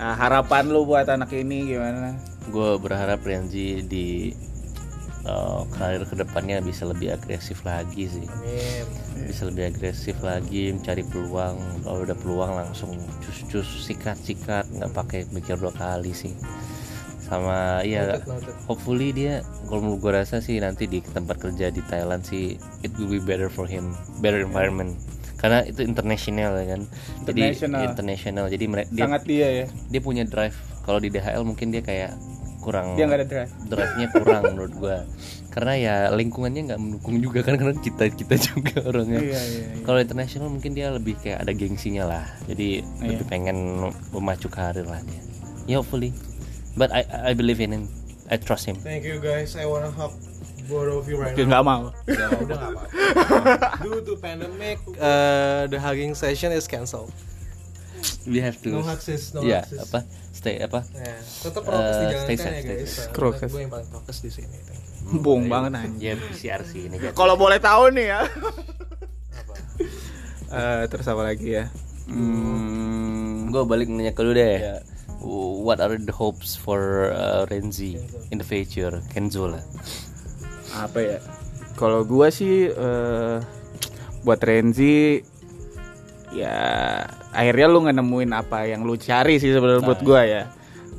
eh, 0.00 0.14
harapan 0.16 0.72
lu 0.72 0.88
buat 0.88 1.04
anak 1.12 1.28
ini 1.36 1.76
gimana? 1.76 2.16
gue 2.46 2.70
berharap 2.78 3.26
Renzi 3.26 3.82
di 3.82 4.30
uh, 5.26 5.62
karir 5.76 6.02
ke 6.06 6.14
depannya 6.16 6.62
bisa 6.62 6.86
lebih 6.86 7.14
agresif 7.18 7.62
lagi 7.66 8.08
sih 8.08 8.26
Amin. 8.26 9.26
bisa 9.28 9.50
lebih 9.50 9.74
agresif 9.74 10.16
lagi 10.22 10.72
mencari 10.72 11.02
peluang 11.06 11.58
kalau 11.82 11.98
udah 12.06 12.16
peluang 12.16 12.52
langsung 12.56 12.94
cus 13.20 13.38
cus 13.50 13.68
sikat 13.84 14.16
sikat 14.22 14.64
nggak 14.72 14.92
pakai 14.94 15.20
mikir 15.34 15.58
dua 15.58 15.74
kali 15.74 16.14
sih 16.14 16.32
sama 17.26 17.82
ya 17.82 18.22
noted. 18.22 18.54
hopefully 18.70 19.10
dia 19.10 19.42
kalau 19.66 19.82
menurut 19.82 19.98
gue 19.98 20.12
rasa 20.14 20.38
sih 20.38 20.62
nanti 20.62 20.86
di 20.86 21.02
tempat 21.02 21.42
kerja 21.42 21.74
di 21.74 21.82
Thailand 21.90 22.22
sih 22.22 22.54
it 22.86 22.94
will 22.94 23.10
be 23.10 23.18
better 23.18 23.50
for 23.50 23.66
him 23.66 23.90
better 24.22 24.38
environment 24.38 24.94
karena 25.36 25.66
itu 25.66 25.82
international 25.82 26.54
ya 26.56 26.66
kan 26.78 26.82
jadi 27.26 27.40
International. 27.50 27.82
international 27.90 28.44
jadi 28.46 28.64
mereka 28.70 28.90
dia, 28.94 29.06
dia 29.26 29.48
ya. 29.50 29.66
dia 29.90 30.00
punya 30.00 30.22
drive 30.22 30.54
kalau 30.86 31.02
di 31.02 31.10
DHL 31.10 31.42
mungkin 31.42 31.74
dia 31.74 31.82
kayak 31.82 32.14
kurang 32.66 32.98
Dia 32.98 33.06
nggak 33.06 33.20
ada 33.20 33.28
drive. 33.28 33.52
drive-nya 33.64 34.06
kurang 34.10 34.42
menurut 34.48 34.72
gua 34.74 34.98
karena 35.48 35.72
ya 35.74 35.94
lingkungannya 36.10 36.62
nggak 36.66 36.76
mendukung 36.76 37.16
juga 37.16 37.40
kan 37.40 37.54
karena 37.54 37.78
kita 37.78 38.10
kita 38.10 38.34
juga 38.50 38.82
orangnya 38.84 39.22
Iya, 39.22 39.40
iya, 39.40 39.64
iya. 39.70 39.84
kalau 39.86 39.98
internasional 39.98 40.50
mungkin 40.50 40.74
dia 40.74 40.90
lebih 40.90 41.14
kayak 41.16 41.40
ada 41.40 41.52
gengsinya 41.52 42.04
lah 42.04 42.24
jadi 42.44 42.82
Iya. 42.82 43.06
lebih 43.08 43.24
pengen 43.24 43.56
memacu 44.10 44.48
karir 44.48 44.82
lah 44.82 44.98
dia 45.00 45.22
ya 45.66 45.78
hopefully 45.78 46.10
but 46.74 46.90
I 46.90 47.06
I 47.24 47.32
believe 47.32 47.56
in 47.56 47.70
him 47.70 47.84
I 48.26 48.36
trust 48.36 48.66
him 48.66 48.76
Thank 48.82 49.06
you 49.06 49.16
guys. 49.16 49.54
I 49.54 49.64
wanna 49.64 49.88
hug 49.88 50.10
both 50.66 50.90
of 50.92 51.06
you 51.06 51.14
right 51.16 51.30
Dia 51.32 51.46
now. 51.46 51.50
nggak 51.52 51.64
mau. 51.64 51.82
Ya, 52.04 52.26
udah 52.34 52.56
nggak 52.58 52.70
apa-apa. 52.74 53.78
Due 53.80 54.02
to 54.02 54.18
pandemic, 54.18 54.82
uh, 54.98 55.70
the 55.70 55.78
hugging 55.78 56.10
session 56.12 56.50
is 56.50 56.66
cancelled. 56.66 57.14
We 58.26 58.38
have 58.42 58.58
to 58.60 58.70
No 58.74 58.82
sis, 58.98 59.32
no 59.32 59.40
ya 59.42 59.62
hugs 59.62 59.70
sis. 59.72 59.80
apa 59.86 59.98
stay 60.34 60.56
apa 60.60 60.82
Ya, 60.92 61.14
tetap 61.16 61.62
prokes 61.64 61.96
dijalankan 61.96 62.24
stay 62.26 62.36
ya 62.36 62.42
safe, 62.42 62.58
stay 62.60 62.76
guys. 62.76 62.90
safe. 62.92 63.12
Prokes. 63.14 63.50
Gue 63.50 63.60
yang 63.64 63.72
paling 63.72 63.88
prokes 63.88 64.18
di 64.20 64.30
sini. 64.30 64.56
You. 65.06 65.22
Bung 65.22 65.46
banget 65.46 65.72
anjing. 65.78 66.02
ya 66.02 66.14
PCR 66.18 66.60
sih 66.66 66.90
ini 66.90 66.96
Kalau 67.14 67.38
boleh 67.38 67.62
tahu 67.62 67.94
nih 67.94 68.06
ya. 68.10 68.20
Eh, 70.46 70.82
terus 70.86 71.06
apa 71.06 71.26
lagi 71.26 71.58
ya? 71.58 71.66
Hmm, 72.06 73.50
gue 73.50 73.62
balik 73.66 73.90
nanya 73.90 74.14
ke 74.14 74.22
lu 74.22 74.30
deh 74.30 74.78
what 75.66 75.82
are 75.82 75.98
the 75.98 76.14
hopes 76.14 76.54
for 76.54 77.10
uh, 77.10 77.42
Renzi 77.50 77.98
in 78.30 78.38
the 78.38 78.46
future 78.46 79.02
Kenzo 79.10 79.50
lah 79.50 79.62
apa 80.76 80.98
ya 81.02 81.18
kalau 81.76 82.04
gua 82.06 82.30
sih 82.32 82.68
eh, 82.70 83.36
buat 84.24 84.40
Renzi 84.40 85.20
ya 86.32 86.56
akhirnya 87.36 87.66
lu 87.68 87.84
nggak 87.84 87.96
nemuin 88.00 88.32
apa 88.32 88.64
yang 88.64 88.88
lu 88.88 88.96
cari 88.96 89.36
sih 89.36 89.52
sebenarnya 89.52 89.84
buat 89.84 90.00
gua 90.00 90.24
ya. 90.24 90.42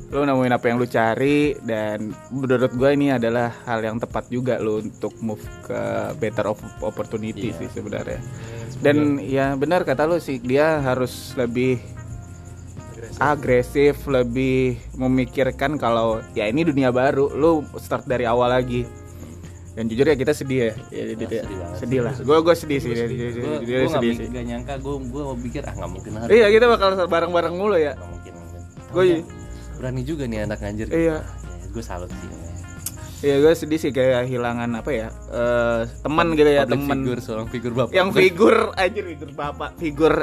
Lu 0.08 0.24
nemuin 0.24 0.54
apa 0.54 0.72
yang 0.72 0.78
lu 0.80 0.86
cari 0.88 1.58
dan 1.66 2.14
menurut 2.32 2.72
gua 2.78 2.94
ini 2.94 3.12
adalah 3.12 3.52
hal 3.66 3.82
yang 3.82 3.98
tepat 3.98 4.30
juga 4.30 4.56
lu 4.62 4.80
untuk 4.80 5.12
move 5.20 5.42
ke 5.66 6.14
better 6.16 6.54
of 6.54 6.62
opportunity 6.80 7.50
sih 7.52 7.68
sebenarnya. 7.68 8.22
Dan 8.78 9.18
ya 9.18 9.58
benar 9.58 9.82
kata 9.82 10.06
lu 10.06 10.22
sih 10.22 10.38
dia 10.38 10.78
harus 10.80 11.34
lebih 11.34 11.82
agresif 13.18 14.06
lebih 14.06 14.78
memikirkan 14.94 15.74
kalau 15.74 16.22
ya 16.38 16.46
ini 16.46 16.62
dunia 16.62 16.94
baru 16.94 17.30
lu 17.34 17.66
start 17.78 18.06
dari 18.06 18.22
awal 18.26 18.54
lagi 18.54 18.86
dan 19.78 19.86
jujur 19.86 20.10
ya 20.10 20.18
kita 20.18 20.34
sedih 20.34 20.58
ya, 20.58 20.72
ya, 20.90 21.04
jadi 21.14 21.24
dia- 21.30 21.42
sedih 21.46 21.56
banget. 21.56 21.78
Sedih 21.78 22.00
lah. 22.02 22.14
Gue 22.18 22.38
gue 22.42 22.54
sedih 22.58 22.78
sih 22.82 22.90
gue 22.90 22.98
sedih. 22.98 24.14
sih. 24.18 24.26
gak 24.26 24.44
nyangka 24.50 24.74
gue 24.82 24.94
gue 25.06 25.22
mau 25.22 25.38
pikir 25.38 25.62
ah 25.62 25.74
nggak 25.78 25.90
mungkin 25.94 26.12
hari 26.18 26.30
iya 26.34 26.46
kita 26.50 26.66
bakal 26.66 26.88
bareng 27.06 27.30
bareng 27.30 27.54
mulu 27.54 27.78
ya. 27.78 27.94
Nggak 27.94 28.10
mungkin 28.10 28.32
gue 28.90 29.04
berani 29.78 30.02
juga 30.02 30.26
nih 30.26 30.50
anak 30.50 30.58
anjir. 30.66 30.90
Iya. 30.90 31.22
gue 31.70 31.78
salut 31.78 32.10
sih. 32.10 32.30
Iya 33.18 33.38
gue 33.38 33.52
sedih 33.54 33.78
sih 33.78 33.94
kayak 33.94 34.26
hilangan 34.26 34.66
apa 34.74 34.90
ya 34.90 35.08
eh, 35.30 35.80
teman 36.02 36.34
gitu 36.34 36.50
ya 36.50 36.66
teman. 36.66 36.98
figure 36.98 37.20
seorang 37.22 37.46
figur 37.46 37.72
bapak. 37.72 37.94
Yang 37.94 38.08
figur 38.18 38.56
anjir 38.74 39.04
figur 39.06 39.30
bapak 39.30 39.70
figur. 39.78 40.14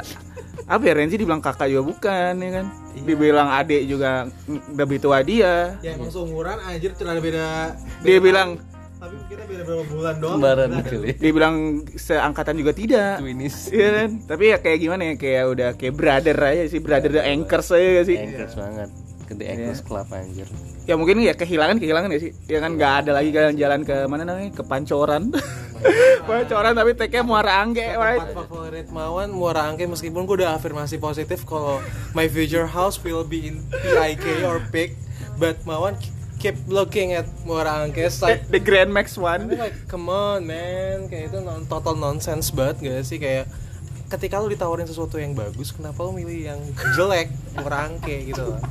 Apa 0.66 0.84
ya 0.84 0.94
Renzi 0.98 1.16
dibilang 1.16 1.40
kakak 1.40 1.72
juga 1.72 1.84
bukan 1.86 2.34
ya 2.40 2.50
kan? 2.60 2.66
Dibilang 3.08 3.56
adik 3.56 3.88
juga 3.88 4.28
udah 4.48 4.84
lebih 4.84 5.00
tua 5.00 5.22
dia 5.22 5.80
Ya 5.80 5.96
emang 5.96 6.12
seumuran 6.12 6.60
anjir 6.60 6.92
cuma 6.92 7.16
beda. 7.16 7.78
dia 8.04 8.20
bilang 8.20 8.60
Tapi 9.06 9.16
kita 9.30 9.44
beda 9.46 9.64
berapa 9.70 9.86
bulan 9.86 10.16
doang. 10.18 10.34
kembaran 10.42 10.70
kali 10.82 11.10
dia 11.14 11.32
bilang 11.32 11.56
seangkatan 11.94 12.56
juga 12.58 12.72
tidak 12.74 13.22
Twinis 13.22 13.70
Iya 13.70 13.90
kan? 13.94 14.10
Tapi 14.26 14.44
ya 14.50 14.58
kayak 14.58 14.80
gimana 14.82 15.02
ya? 15.06 15.14
Kayak 15.14 15.44
udah 15.54 15.70
kayak 15.78 15.94
brother 15.94 16.38
aja 16.42 16.64
sih, 16.66 16.82
brother 16.82 17.14
the 17.14 17.22
anchors 17.22 17.70
aja 17.70 18.02
gak 18.02 18.06
sih? 18.10 18.18
Anchors 18.18 18.56
banget 18.58 18.90
ke 19.26 19.34
The 19.34 19.46
Anchors 19.50 19.82
Club 19.82 20.08
anjir 20.14 20.48
Ya 20.86 20.94
mungkin 20.94 21.18
ya 21.26 21.34
kehilangan 21.34 21.82
kehilangan 21.82 22.14
ya 22.14 22.20
sih. 22.22 22.32
Ya 22.46 22.62
kan 22.62 22.78
nggak 22.78 22.94
ada 23.06 23.12
lagi 23.18 23.34
jalan-jalan 23.34 23.82
ke 23.82 24.06
mana 24.06 24.22
namanya? 24.22 24.54
Ke 24.54 24.62
Pancoran. 24.62 25.34
Pancoran 26.30 26.74
tapi 26.78 26.94
teknya 26.94 27.26
Muara 27.26 27.66
Angke? 27.66 27.90
Tempat 27.90 28.30
favorit 28.38 28.88
Mawan 28.94 29.34
Muara 29.34 29.66
Angke 29.66 29.90
meskipun 29.90 30.30
gue 30.30 30.46
udah 30.46 30.62
afirmasi 30.62 31.02
positif 31.02 31.42
kalau 31.42 31.82
my 32.14 32.30
future 32.30 32.70
house 32.70 33.02
will 33.02 33.26
be 33.26 33.50
in 33.50 33.66
PIK 33.74 34.46
or 34.46 34.62
PIK 34.70 34.94
but 35.42 35.58
Mawan 35.66 35.98
keep 36.46 36.58
looking 36.70 37.18
at 37.18 37.26
Muara 37.42 37.82
Angke 37.82 38.06
side 38.14 38.46
The 38.54 38.62
Grand 38.62 38.94
Max 38.94 39.18
One. 39.18 39.50
Like 39.50 39.90
come 39.90 40.14
on 40.14 40.46
man. 40.46 41.10
Kayak 41.10 41.34
itu 41.34 41.38
non 41.42 41.66
total 41.66 41.98
nonsense 41.98 42.54
banget 42.54 42.86
gak 42.86 43.02
sih? 43.02 43.18
Kayak 43.18 43.50
ketika 44.14 44.38
lu 44.38 44.54
ditawarin 44.54 44.86
sesuatu 44.86 45.18
yang 45.18 45.34
bagus 45.34 45.74
kenapa 45.74 46.06
lu 46.06 46.14
milih 46.14 46.54
yang 46.54 46.62
jelek 46.94 47.34
Morangke 47.58 48.30
gitu 48.30 48.54
loh. 48.54 48.62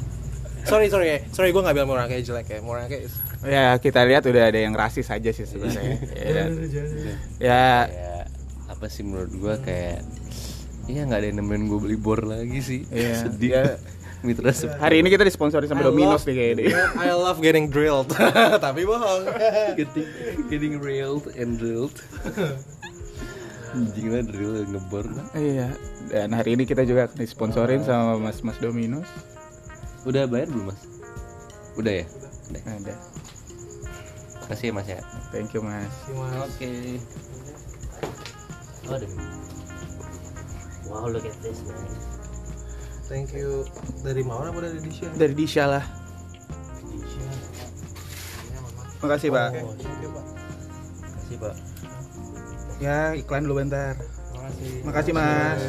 Sorry 0.62 0.86
sorry 0.86 1.06
ya 1.10 1.18
sorry 1.34 1.50
gue 1.50 1.58
nggak 1.58 1.74
bilang 1.74 1.90
Morangke 1.90 2.22
jelek 2.22 2.46
ya. 2.46 2.58
Morangke 2.62 3.02
is 3.02 3.18
Ya 3.42 3.74
kita 3.82 4.06
lihat 4.06 4.22
udah 4.22 4.54
ada 4.54 4.58
yang 4.62 4.72
rasis 4.78 5.10
aja 5.10 5.34
sih 5.34 5.44
sebenarnya. 5.44 5.98
ya, 6.14 6.44
ya 7.42 7.62
kayak 7.90 8.24
apa 8.70 8.86
sih 8.86 9.02
menurut 9.02 9.34
gue 9.34 9.54
kayak 9.66 9.98
Iya 10.84 11.08
nggak 11.08 11.16
ada 11.18 11.26
yang 11.32 11.38
nemenin 11.40 11.66
gue 11.72 11.80
beli 11.80 11.96
bor 11.98 12.22
lagi 12.22 12.60
sih. 12.60 12.80
Iya, 12.92 13.12
sedih 13.26 13.50
mitra 14.28 14.50
hari 14.80 15.04
ini 15.04 15.08
kita 15.12 15.22
disponsori 15.22 15.68
sama 15.68 15.84
I 15.84 15.86
Domino's 15.92 16.24
love- 16.24 16.26
nih 16.28 16.34
kayaknya. 16.34 16.64
I 16.96 17.12
love 17.12 17.38
getting 17.44 17.68
drilled 17.68 18.08
tapi 18.64 18.88
bohong 18.88 19.28
getting 19.78 20.06
getting 20.48 20.74
railed 20.80 21.28
and 21.36 21.60
drilled 21.60 21.94
Anjing 23.74 24.06
lah 24.14 24.22
drill 24.22 24.62
ngebor 24.70 25.02
lah. 25.02 25.26
Iya. 25.34 25.74
Dan 26.06 26.30
hari 26.30 26.54
ini 26.54 26.62
kita 26.62 26.86
juga 26.86 27.10
akan 27.10 27.18
disponsorin 27.18 27.82
sama 27.82 28.14
Mas 28.22 28.38
Mas 28.46 28.54
Dominus. 28.62 29.10
Udah 30.06 30.30
bayar 30.30 30.46
belum 30.46 30.70
mas? 30.70 30.78
Udah 31.74 31.92
ya? 31.98 32.06
Udah. 32.54 32.62
Ada. 32.70 32.94
Makasih 34.46 34.70
ya 34.70 34.72
mas 34.78 34.86
ya. 34.86 35.00
Thank 35.34 35.58
you 35.58 35.62
Mas. 35.66 35.90
Oke. 36.46 37.02
Oh, 38.86 39.00
the... 39.00 39.08
Wow, 40.86 41.08
look 41.10 41.26
at 41.26 41.34
this, 41.42 41.64
man. 41.66 42.13
Thank 43.04 43.32
you. 43.32 43.68
Dari 44.00 44.20
mana 44.20 44.48
apa 44.48 44.60
dari 44.60 44.80
Disha? 44.80 45.06
Dari 45.12 45.34
Disha 45.34 45.64
lah. 45.66 45.84
Makasih 48.98 49.28
Pak. 49.28 49.48
Oke, 49.50 49.60
thank 49.78 50.00
you, 50.00 50.10
Pak. 50.10 50.24
Makasih 51.04 51.36
pak. 51.36 51.54
Ya 52.78 52.98
iklan 53.12 53.44
dulu 53.44 53.60
bentar. 53.60 53.94
Makasih. 54.34 54.72
Makasih 54.82 55.12
Mas. 55.12 55.60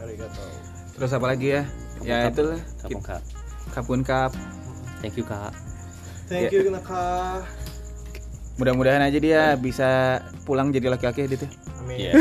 Arigato. 0.00 0.42
Terus 0.94 1.10
apa 1.12 1.26
lagi 1.26 1.46
ya? 1.50 1.62
Ya 2.00 2.16
Kap- 2.24 2.32
itulah. 2.32 2.60
Kapung 2.80 3.02
kak. 3.02 3.22
Kapun 3.70 4.00
Kap. 4.00 4.32
Thank 4.98 5.16
you 5.16 5.24
kak. 5.24 5.52
Thank 6.26 6.48
Ya. 6.48 6.60
you 6.60 6.68
Naka. 6.68 7.44
Mudah-mudahan 8.58 9.00
aja 9.00 9.16
dia 9.16 9.54
bisa 9.54 10.18
pulang 10.42 10.74
jadi 10.74 10.90
laki-laki 10.90 11.28
gitu. 11.28 11.46
Amin. 11.78 12.08
Iya. 12.08 12.12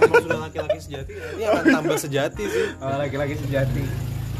Emang 0.00 0.22
sudah 0.24 0.40
laki-laki 0.40 0.78
sejati. 0.80 1.12
Ini 1.36 1.44
akan 1.44 1.64
tambah 1.68 1.98
sejati 2.00 2.44
sih. 2.48 2.66
Oh, 2.80 2.96
laki-laki 2.96 3.34
sejati. 3.36 3.82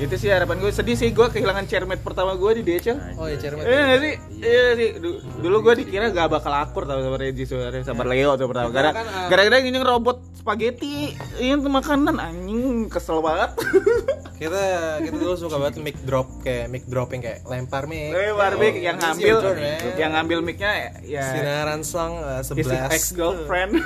Itu 0.02 0.14
sih 0.18 0.28
harapan 0.28 0.58
gue. 0.58 0.70
Sedih 0.70 0.98
sih 0.98 1.08
gue 1.08 1.22
kehilangan 1.24 1.64
chairmate 1.64 2.02
pertama 2.02 2.34
gue 2.34 2.58
di 2.58 2.62
DHL. 2.64 2.98
Oh 3.14 3.26
ya 3.26 3.38
cermet. 3.38 3.62
Iya 3.62 3.80
nggak 3.80 4.00
sih? 4.00 4.14
Iya 4.36 4.64
sih. 4.74 4.88
Du- 4.98 5.20
Dulu 5.38 5.56
gue 5.62 5.74
dikira 5.78 6.10
gak 6.10 6.28
bakal 6.28 6.50
akur 6.52 6.82
tau 6.84 6.98
sama 6.98 7.16
Reggie 7.16 7.46
sebenarnya 7.46 7.82
sama 7.82 8.02
Leo 8.02 8.34
tuh 8.34 8.50
pertama. 8.50 8.68
Kan, 8.68 8.94
ah, 8.98 9.30
gara-gara 9.30 9.62
ini 9.62 9.78
robot 9.78 10.18
spaghetti. 10.34 11.14
Ini 11.38 11.54
tuh 11.56 11.70
makanan 11.70 12.18
anjing 12.18 12.90
kesel 12.90 13.22
banget. 13.22 13.54
Kita 14.42 14.58
kita 14.98 15.14
dulu 15.14 15.38
suka 15.38 15.54
banget 15.54 15.78
mic 15.78 15.94
drop 16.02 16.26
kayak 16.42 16.66
mic 16.66 16.82
dropping 16.90 17.22
kayak 17.22 17.46
lempar 17.46 17.86
mic. 17.86 18.10
Lempar 18.10 18.58
mic 18.58 18.74
yang 18.74 18.98
ngambil 18.98 19.54
man. 19.54 19.94
yang 19.94 20.10
ngambil 20.18 20.38
mic-nya 20.42 20.72
ya 21.06 21.22
Sinaran 21.30 21.86
song 21.86 22.18
his 22.50 22.66
11 22.66 22.90
ex 22.90 23.14
girlfriend. 23.14 23.78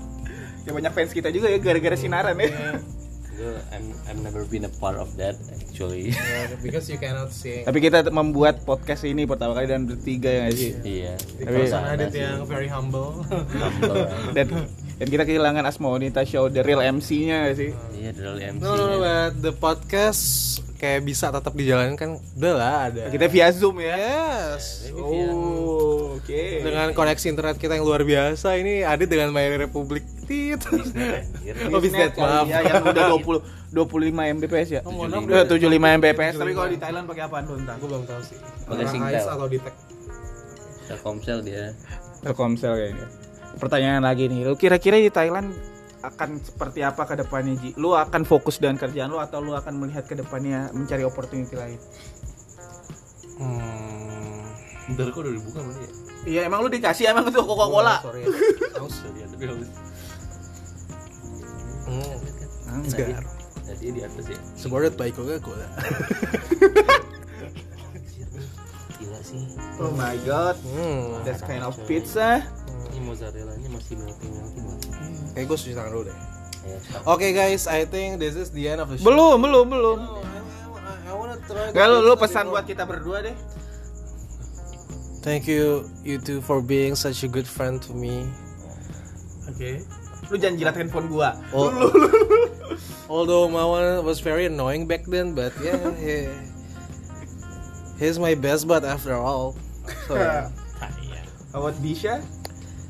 ya 0.68 0.76
banyak 0.76 0.92
fans 0.92 1.08
kita 1.08 1.32
juga 1.32 1.48
ya 1.48 1.56
gara-gara 1.56 1.96
sinaran 1.96 2.36
ya. 2.36 2.52
I'm 3.70 3.86
I'm 4.04 4.18
never 4.20 4.44
been 4.44 4.64
a 4.64 4.72
part 4.72 4.96
of 4.96 5.12
that 5.16 5.36
actually. 5.50 6.10
Yeah, 6.14 6.56
because 6.58 6.86
you 6.86 6.96
cannot 6.96 7.30
sing. 7.30 7.62
Tapi 7.62 7.78
kita 7.78 8.06
membuat 8.08 8.62
podcast 8.62 9.02
ini 9.02 9.24
pertama 9.24 9.52
kali 9.52 9.66
dan 9.66 9.84
bertiga 9.84 10.30
ya 10.30 10.48
sih. 10.50 10.72
iya. 10.82 11.12
Di 11.16 11.42
Tapi- 11.42 11.56
kosan 11.62 11.82
Adit 11.84 12.12
yang 12.12 12.44
very 12.44 12.66
humble. 12.66 13.22
Dan 14.36 14.46
dan 14.94 15.06
kita 15.10 15.24
kehilangan 15.24 15.66
Asmonita 15.66 16.22
Show 16.22 16.46
the 16.46 16.62
real 16.62 16.78
MC-nya 16.78 17.44
nggak 17.44 17.56
sih. 17.56 17.70
Iya 17.92 18.10
dari 18.14 18.42
MC. 18.48 18.60
no, 18.62 18.70
no, 18.72 18.84
no, 18.86 18.96
but 18.98 19.32
the 19.36 19.52
podcast 19.52 20.22
kayak 20.74 21.02
bisa 21.02 21.28
tetap 21.28 21.50
dijalankan. 21.50 22.20
Udah 22.36 22.54
lah, 22.54 22.74
ada. 22.86 23.02
Kita 23.08 23.26
via 23.26 23.50
Zoom 23.50 23.80
ya. 23.80 23.96
Yes. 23.96 24.86
Oh, 24.92 25.93
oke. 26.14 26.42
Dengan 26.62 26.88
koneksi 26.94 27.26
internet 27.26 27.56
kita 27.58 27.76
yang 27.76 27.84
luar 27.84 28.02
biasa 28.06 28.54
ini 28.56 28.86
Adit 28.86 29.10
dengan 29.10 29.34
My 29.34 29.46
Republic 29.54 30.04
Tit. 30.24 30.62
Oh, 31.70 31.80
Bisnet, 31.82 32.16
maaf. 32.16 32.46
Ya, 32.48 32.64
yang 32.64 32.82
udah 32.86 33.04
20 33.20 33.74
25 33.74 34.38
Mbps 34.38 34.68
ya. 34.70 34.80
Oh, 34.86 34.94
mohon 34.94 35.10
maaf, 35.10 35.26
Udah 35.26 35.44
75 35.50 35.98
Mbps. 36.00 36.34
75. 36.38 36.42
Tapi 36.42 36.52
kalau 36.54 36.68
di 36.70 36.78
Thailand 36.78 37.04
pakai 37.10 37.22
apaan 37.26 37.44
tuh 37.44 37.56
entah. 37.58 37.74
Aku 37.76 37.86
belum 37.90 38.02
tahu 38.06 38.20
sih. 38.22 38.38
Pakai 38.70 38.86
Singtel. 38.88 39.26
Atau 39.26 39.48
di 39.50 39.58
tag. 39.58 39.74
Telkomsel 40.84 41.38
dia. 41.42 41.64
Telkomsel 42.22 42.72
kayaknya. 42.76 43.06
Pertanyaan 43.54 44.02
lagi 44.02 44.26
nih, 44.26 44.50
lu 44.50 44.58
kira-kira 44.58 44.98
di 44.98 45.14
Thailand 45.14 45.54
akan 46.04 46.36
seperti 46.42 46.84
apa 46.84 47.06
ke 47.08 47.14
depannya 47.16 47.54
Ji? 47.56 47.70
Lu 47.80 47.96
akan 47.96 48.26
fokus 48.28 48.60
dengan 48.60 48.76
kerjaan 48.76 49.08
lu 49.08 49.16
atau 49.22 49.40
lu 49.40 49.56
akan 49.56 49.80
melihat 49.80 50.04
ke 50.04 50.18
depannya 50.18 50.68
mencari 50.76 51.06
opportunity 51.06 51.54
lain? 51.56 51.80
Hmm. 53.40 54.33
Bentar 54.84 55.08
kok 55.08 55.20
udah 55.24 55.32
dibuka 55.32 55.60
mana 55.64 55.80
ya? 55.80 55.90
Iya, 56.24 56.40
emang 56.48 56.60
lu 56.64 56.68
dikasih 56.68 57.08
emang 57.08 57.24
itu 57.28 57.40
Coca-Cola? 57.40 58.04
Sorry. 58.04 58.22
Haus. 58.76 58.96
Iya 59.16 59.26
tapi 59.32 59.44
harus. 59.48 59.68
Hmm. 61.84 62.16
Enggak. 62.84 63.24
Tadi 63.64 63.86
di 63.96 64.00
atas 64.04 64.24
ya. 64.28 64.38
Supported 64.60 64.92
by 65.00 65.08
Coca-Cola. 65.08 65.66
Gila 69.00 69.20
sih. 69.24 69.44
Oh 69.80 69.92
my 69.96 70.16
god. 70.28 70.56
Hmm. 70.60 71.24
That's 71.24 71.40
kind 71.40 71.64
of 71.64 71.76
pizza. 71.88 72.44
Ini 72.92 73.00
mozzarellanya 73.08 73.68
masih 73.72 73.96
melting 74.00 74.32
melting 74.36 74.64
banget. 74.68 74.92
Kayak 75.32 75.44
gue 75.48 75.56
cuci 75.58 75.74
tangan 75.74 75.92
dulu 75.96 76.04
deh. 76.12 76.18
Oke 77.04 77.36
guys, 77.36 77.68
I 77.68 77.84
think 77.84 78.16
this 78.16 78.36
is 78.36 78.48
the 78.52 78.68
end 78.68 78.80
of 78.80 78.88
the 78.88 78.96
show. 78.96 79.04
Belum, 79.04 79.36
belum, 79.40 79.66
belum. 79.68 79.98
Enggak 81.44 81.86
lu, 81.92 81.96
lu 82.04 82.14
pesan 82.16 82.48
buat 82.48 82.64
kita 82.64 82.88
berdua 82.88 83.20
deh. 83.20 83.36
Thank 85.24 85.48
you 85.48 85.88
you 86.04 86.20
two 86.20 86.44
for 86.44 86.60
being 86.60 86.92
such 86.92 87.24
a 87.24 87.28
good 87.32 87.48
friend 87.48 87.80
to 87.88 87.96
me. 87.96 88.28
Oke. 89.48 89.80
Lu 90.28 90.36
jangan 90.36 90.60
jilat 90.60 90.76
handphone 90.76 91.08
gua. 91.08 91.32
Oh, 91.56 91.72
although 93.08 93.48
Mawan 93.48 94.04
was 94.04 94.20
very 94.20 94.52
annoying 94.52 94.84
back 94.84 95.08
then, 95.08 95.32
but 95.32 95.56
yeah, 95.64 95.80
he, 95.96 96.28
he's 97.96 98.20
my 98.20 98.36
best 98.36 98.68
bud 98.68 98.84
after 98.84 99.16
all. 99.16 99.56
So 100.04 100.12
yeah, 100.20 100.52
Awat 101.56 101.80
Disha? 101.80 102.20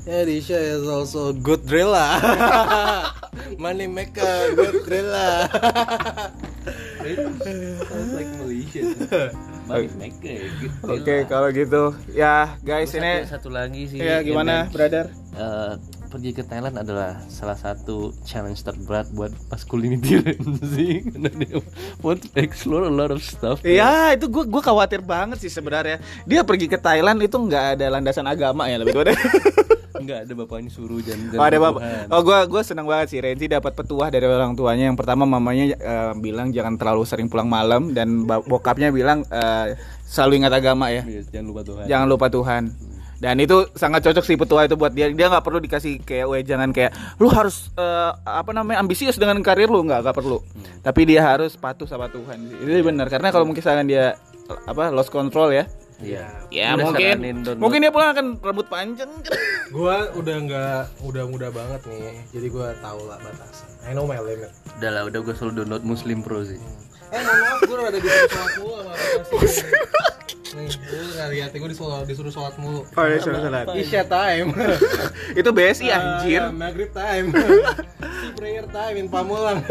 yeah 0.03 0.27
Disha 0.27 0.59
is 0.59 0.90
also 0.90 1.31
a 1.31 1.37
good 1.38 1.62
driller. 1.70 2.18
Money 3.62 3.87
maker, 3.87 4.59
good 4.59 4.83
driller. 4.90 5.47
Oke, 10.85 11.14
kalau 11.24 11.48
gitu 11.50 11.96
ya 12.12 12.55
guys 12.61 12.92
Satu, 12.92 13.00
ini 13.00 13.12
satu 13.24 13.48
lagi 13.48 13.83
sih. 13.88 13.98
ya 13.98 14.20
gimana, 14.20 14.68
yang- 14.68 14.72
brother? 14.72 15.07
Eh, 15.35 15.72
pergi 16.07 16.31
ke 16.31 16.46
Thailand 16.46 16.79
adalah 16.79 17.18
salah 17.27 17.59
satu 17.59 18.14
challenge 18.22 18.62
terberat 18.62 19.11
buat 19.11 19.35
masculinity 19.50 20.22
Renzi 20.22 21.03
karena 21.11 21.27
dia 21.33 21.59
want 21.98 22.22
to 22.22 22.31
explore 22.38 22.87
a 22.87 22.92
lot 22.92 23.11
of 23.11 23.18
stuff. 23.18 23.59
Iya, 23.66 24.14
itu 24.14 24.31
gua 24.31 24.46
gua 24.46 24.62
khawatir 24.62 25.03
banget 25.03 25.42
sih 25.42 25.50
sebenarnya. 25.50 25.98
Dia 26.22 26.46
pergi 26.46 26.70
ke 26.70 26.79
Thailand 26.79 27.18
itu 27.18 27.35
nggak 27.35 27.81
ada 27.81 27.98
landasan 27.98 28.31
agama 28.31 28.70
ya 28.70 28.79
lebih 28.79 28.94
tepatnya. 28.94 29.18
Enggak 29.94 30.26
ada 30.26 30.33
bapaknya 30.35 30.70
suruh 30.74 30.98
jangan 30.98 31.38
Oh, 31.38 31.46
ada 31.46 31.59
bapak. 31.62 31.80
Oh, 32.11 32.20
gua 32.26 32.38
gua 32.50 32.62
senang 32.66 32.87
banget 32.90 33.14
sih 33.14 33.18
Renzi 33.22 33.46
dapat 33.46 33.78
petuah 33.78 34.11
dari 34.11 34.26
orang 34.26 34.59
tuanya. 34.59 34.90
Yang 34.90 34.98
pertama 34.98 35.22
mamanya 35.22 35.70
eh, 35.70 36.12
bilang 36.18 36.50
jangan 36.50 36.74
terlalu 36.74 37.07
sering 37.07 37.30
pulang 37.30 37.46
malam 37.46 37.94
dan 37.94 38.26
bokapnya 38.26 38.90
bilang 38.90 39.22
eh, 39.30 39.78
selalu 40.02 40.42
ingat 40.42 40.52
agama 40.59 40.90
ya. 40.90 41.07
jangan 41.30 41.46
lupa 41.46 41.62
Tuhan. 41.62 41.85
Jangan 41.87 42.07
lupa 42.11 42.26
Tuhan. 42.26 42.64
Dan 43.22 43.38
itu 43.38 43.57
sangat 43.78 44.02
cocok 44.02 44.24
sih 44.26 44.37
petua 44.37 44.66
itu 44.66 44.74
buat 44.74 44.90
dia. 44.90 45.09
Dia 45.14 45.30
nggak 45.30 45.44
perlu 45.46 45.62
dikasih 45.62 46.02
kayak 46.02 46.26
wejangan 46.26 46.74
kayak 46.74 46.92
lu 47.22 47.30
harus 47.30 47.70
eh, 47.78 48.12
apa 48.26 48.50
namanya 48.50 48.83
ambisius 48.83 49.14
dengan 49.14 49.38
karir 49.46 49.70
lu 49.70 49.87
nggak 49.87 50.02
nggak 50.02 50.16
perlu. 50.18 50.42
Tapi 50.83 51.00
dia 51.07 51.22
harus 51.22 51.54
patuh 51.54 51.87
sama 51.87 52.11
Tuhan. 52.11 52.50
Itu 52.50 52.83
benar 52.83 53.07
karena 53.07 53.30
kalau 53.30 53.46
misalkan 53.46 53.87
dia 53.87 54.18
apa 54.66 54.90
lost 54.90 55.14
control 55.14 55.54
ya. 55.54 55.70
Iya. 56.05 56.25
Ya 56.53 56.69
Udah 56.77 56.85
mungkin 56.93 57.17
mungkin 57.57 57.79
dia 57.81 57.90
pulang 57.90 58.12
akan 58.12 58.27
rambut 58.38 58.69
panjang. 58.69 59.09
gua 59.75 60.12
udah 60.12 60.37
nggak 60.45 60.83
udah 61.03 61.25
muda 61.25 61.49
banget 61.49 61.81
nih, 61.88 62.21
jadi 62.31 62.47
gua 62.53 62.77
tahu 62.79 63.09
lah 63.09 63.17
batasan. 63.19 63.69
I 63.83 63.97
know 63.97 64.05
my 64.05 64.21
limit. 64.21 64.53
Udah 64.77 64.90
lah, 64.93 65.03
udah 65.09 65.21
gue 65.21 65.35
selalu 65.35 65.64
download 65.64 65.83
Muslim 65.83 66.21
Pro 66.21 66.45
sih. 66.45 66.61
Eh 67.09 67.21
mohon 67.21 67.38
maaf, 67.40 67.59
gue 67.62 67.77
udah 67.77 67.93
disuruh 67.95 68.29
sholat 68.29 68.53
mulu 68.59 68.75
sama 68.81 68.95
Nih, 70.55 70.71
gue 70.71 71.03
gak 71.19 71.29
lihat, 71.35 71.51
gue 71.51 71.69
disuruh, 71.69 72.03
disuruh 72.07 72.33
sholat 72.33 72.55
mulu 72.57 72.87
Oh, 72.87 73.05
disuruh 73.07 73.43
sholat. 73.43 73.67
Isya 73.75 74.03
time 74.07 74.49
itu 75.40 75.51
BSI 75.51 75.87
anjir. 75.90 76.43
Ah, 76.47 76.55
Maghrib 76.55 76.90
time 76.90 77.35
Si 78.23 78.27
prayer 78.38 78.67
time, 78.71 78.95
in 78.99 79.07
Pamulang 79.11 79.67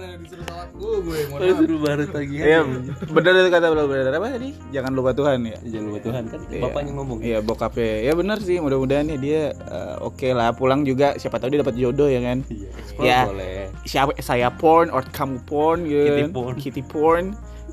ada 0.00 0.16
disuruh 0.16 0.44
sholat 0.44 0.68
gue, 0.70 0.94
gue 0.98 1.18
mohon 1.24 1.40
maaf 1.40 1.58
Suruh 1.58 1.78
barat 1.78 2.10
lagi. 2.10 2.34
Iya, 2.36 2.60
benar 3.08 3.32
itu 3.36 3.50
kata 3.50 3.66
bro 3.68 3.84
benar 3.84 4.12
apa 4.12 4.26
tadi? 4.30 4.48
Jangan 4.68 4.92
lupa 4.92 5.10
Tuhan 5.12 5.38
ya. 5.42 5.58
Jangan 5.60 5.84
lupa 5.86 6.00
Tuhan 6.00 6.22
kan 6.26 6.40
Iya. 6.46 6.60
bapaknya 6.60 6.92
ngomong. 6.94 7.18
Iya, 7.20 7.38
bokapnya. 7.40 7.92
Ya 8.00 8.12
benar 8.12 8.38
sih, 8.38 8.56
mudah-mudahan 8.56 9.04
nih 9.06 9.18
dia 9.18 9.42
eh, 9.50 9.94
oke 10.00 10.28
lah 10.30 10.50
pulang 10.50 10.82
juga 10.82 11.14
siapa 11.14 11.36
tahu 11.36 11.50
dia 11.50 11.60
dapat 11.60 11.74
jodoh 11.74 12.06
ya 12.06 12.20
kan. 12.20 12.38
Iya, 12.48 12.68
Ya. 12.98 13.20
boleh. 13.24 13.58
Siapa 13.82 14.12
saya 14.18 14.48
porn 14.50 14.88
or 14.88 15.02
kamu 15.04 15.42
porn 15.42 15.84
gitu. 15.84 16.04
Kitty 16.04 16.22
kan. 16.22 16.30
porn. 16.30 16.54
Kitty 16.56 16.82
porn. 16.82 17.24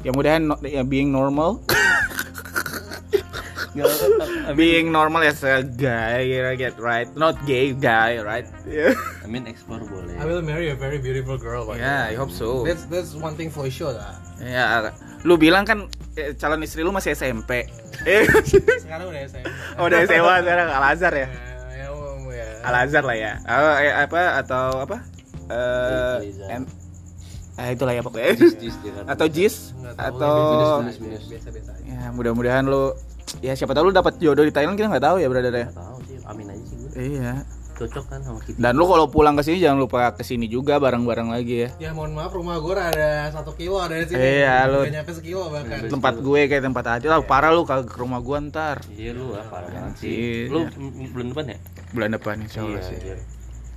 Ya 0.01 0.11
mudahan 0.11 0.45
no- 0.45 0.61
ya, 0.61 0.81
being 0.81 1.09
normal. 1.09 1.61
being 4.55 4.91
normal 4.91 5.21
as 5.23 5.43
a 5.43 5.63
guy, 5.63 6.23
you 6.23 6.39
get 6.55 6.79
right. 6.79 7.07
Not 7.15 7.35
gay 7.43 7.75
guy, 7.75 8.23
right? 8.23 8.47
Yeah. 8.63 8.95
I 9.23 9.27
mean 9.27 9.47
explore 9.47 9.83
boleh. 9.83 10.15
I 10.15 10.23
will 10.23 10.41
marry 10.41 10.71
a 10.71 10.77
very 10.79 10.97
beautiful 10.97 11.35
girl 11.35 11.67
by 11.67 11.77
Yeah, 11.77 12.07
I 12.07 12.15
hope 12.15 12.31
so. 12.31 12.63
That's, 12.63 12.87
that's 12.87 13.11
one 13.15 13.35
thing 13.35 13.51
for 13.51 13.67
sure 13.69 13.91
lah 13.91 14.15
Ya, 14.39 14.91
lu 15.23 15.39
bilang 15.39 15.63
kan 15.63 15.87
eh, 16.19 16.35
calon 16.35 16.59
istri 16.63 16.83
lu 16.83 16.91
masih 16.91 17.15
SMP. 17.15 17.67
Eh, 18.03 18.23
Sekarang 18.83 19.07
udah 19.11 19.21
SMA 19.27 19.47
oh, 19.79 19.87
udah 19.87 19.99
SMA 20.03 20.33
sekarang 20.43 20.67
Al 20.71 20.83
Azhar 20.91 21.13
ya. 21.15 21.27
Ya, 21.27 21.27
ya, 21.71 21.87
um, 21.91 22.27
ya. 22.31 22.47
Al 22.67 22.75
Azhar 22.83 23.03
lah 23.07 23.17
ya. 23.17 23.31
Oh, 23.47 23.75
eh, 23.79 23.93
apa 23.95 24.21
atau 24.43 24.83
apa? 24.83 24.97
eh 25.45 26.17
en- 26.51 26.69
eh 27.55 27.69
itulah 27.71 27.93
ya 27.93 28.01
pokoknya 28.01 28.33
Jis 28.59 28.75
kan. 28.81 29.05
atau 29.07 29.25
Jis 29.29 29.55
atau 29.95 30.81
biasa-biasa 30.83 31.71
ya 31.85 32.09
mudah-mudahan 32.11 32.65
lu 32.65 32.91
ya 33.39 33.53
siapa 33.53 33.71
tahu 33.71 33.85
lu 33.85 33.93
dapat 33.93 34.15
jodoh 34.17 34.41
di 34.41 34.51
Thailand 34.51 34.73
kita 34.73 34.87
nggak 34.87 35.03
tahu 35.03 35.17
ya 35.17 35.27
brother 35.27 35.49
ya 35.49 35.65
Nggak 35.65 35.75
tahu 35.75 35.97
sih 36.03 36.17
amin 36.23 36.45
aja 36.47 36.63
sih 36.63 36.75
gue 36.77 36.89
iya 36.97 37.33
cocok 37.75 38.05
kan 38.05 38.19
sama 38.21 38.39
kita 38.39 38.55
dan 38.57 38.73
lu 38.73 38.85
kalau 38.85 39.05
pulang 39.05 39.35
ke 39.35 39.43
sini 39.43 39.59
jangan 39.59 39.77
lupa 39.77 40.07
ke 40.09 40.21
sini 40.21 40.47
juga 40.47 40.77
bareng-bareng 40.77 41.27
lagi 41.27 41.55
ya 41.61 41.69
Ya 41.77 41.89
mohon 41.91 42.11
maaf 42.11 42.31
rumah 42.31 42.55
gue 42.57 42.71
ada 42.73 43.09
satu 43.29 43.51
kilo 43.51 43.75
ada 43.77 43.93
di 43.93 44.07
sini. 44.07 44.15
Iya, 44.15 44.63
lu- 44.65 44.81
Nggak 44.81 44.95
nyampe 44.95 45.11
sekilo 45.13 45.43
bahkan. 45.45 45.77
Iya. 45.77 45.91
tempat 45.91 46.13
gue 46.17 46.41
kayak 46.45 46.63
tempat 46.63 46.85
aja 46.89 47.07
lah 47.09 47.19
parah 47.21 47.51
lu 47.51 47.63
kagak 47.63 47.89
ke 47.89 47.97
rumah 47.97 48.19
gua 48.19 48.39
ntar 48.41 48.79
iya 48.89 49.11
lu 49.11 49.31
ah 49.31 49.43
parah 49.43 49.67
banget 49.67 49.91
Iya. 49.91 49.99
sih 49.99 50.47
lu 50.47 50.59
m- 50.71 51.11
bulan 51.11 51.27
depan 51.29 51.45
ya 51.45 51.57
bulan 51.91 52.09
depan 52.11 52.35
insya 52.39 52.59
Allah 52.61 52.79
Iya, 52.79 52.87
sih 52.87 52.97
iya. 53.03 53.15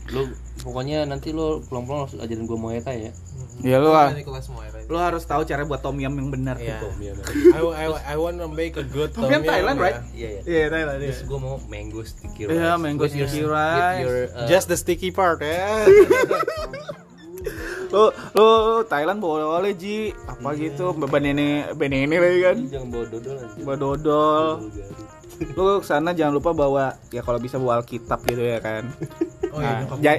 Lu 0.09 0.33
pokoknya 0.65 1.05
nanti 1.05 1.31
lu 1.31 1.61
pulang-pulang 1.69 2.09
langsung 2.09 2.21
ajarin 2.21 2.45
gue 2.49 2.59
Muay 2.59 2.81
Thai 2.81 3.09
ya. 3.09 3.13
Ya 3.59 3.77
lu 3.83 3.91
ah, 3.91 4.15
lu 4.87 4.97
harus 4.97 5.27
tahu 5.27 5.43
cara 5.43 5.67
buat 5.67 5.83
tom 5.83 5.99
yum 5.99 6.15
yang 6.15 6.31
benar. 6.31 6.57
Iya. 6.57 6.79
Tom 6.81 6.97
yum. 7.03 7.17
I, 7.57 7.61
I, 7.61 7.85
I 8.13 8.17
want 8.17 8.39
to 8.39 8.47
make 8.47 8.79
a 8.79 8.87
good 8.87 9.11
Tom 9.13 9.29
yum 9.29 9.43
Thailand, 9.43 9.77
right? 9.83 10.01
iya 10.15 10.39
iya. 10.39 10.41
Iya 10.47 10.65
Thailand 10.71 10.99
terus 11.03 11.21
gue 11.27 11.39
mau 11.39 11.59
mango 11.67 12.01
sticky 12.07 12.49
rice. 12.49 12.57
Iya, 12.57 12.71
mango 12.79 13.03
With 13.05 13.15
your- 13.15 13.29
sticky 13.29 13.45
rice. 13.47 14.03
your, 14.07 14.19
uh, 14.33 14.47
Just 14.49 14.67
the 14.71 14.79
sticky 14.79 15.11
part 15.11 15.43
ya. 15.43 15.85
lu 17.89 18.13
lu 18.37 18.49
Thailand 18.87 19.19
boleh 19.19 19.73
ji. 19.75 20.13
Apa 20.29 20.55
gitu? 20.55 20.93
Beban 20.95 21.25
ini 21.25 21.65
ben 21.75 21.93
ini 21.93 22.17
lagi 22.17 22.41
kan? 22.45 22.57
Jangan 22.69 22.89
bawa 22.93 23.05
dodol 23.09 23.37
aja 23.41 23.59
bawa 23.65 23.77
dodol 23.77 24.45
lu 25.49 25.79
ke 25.79 25.87
sana 25.87 26.11
jangan 26.11 26.35
lupa 26.35 26.51
bawa 26.51 26.85
ya 27.09 27.21
kalau 27.21 27.39
bisa 27.39 27.57
bawa 27.57 27.79
alkitab 27.79 28.21
gitu 28.25 28.43
ya 28.43 28.59
kan 28.59 28.85
Oh 29.49 29.61
iya, 29.61 29.81
Ah, 29.81 29.83
gua. 29.89 30.15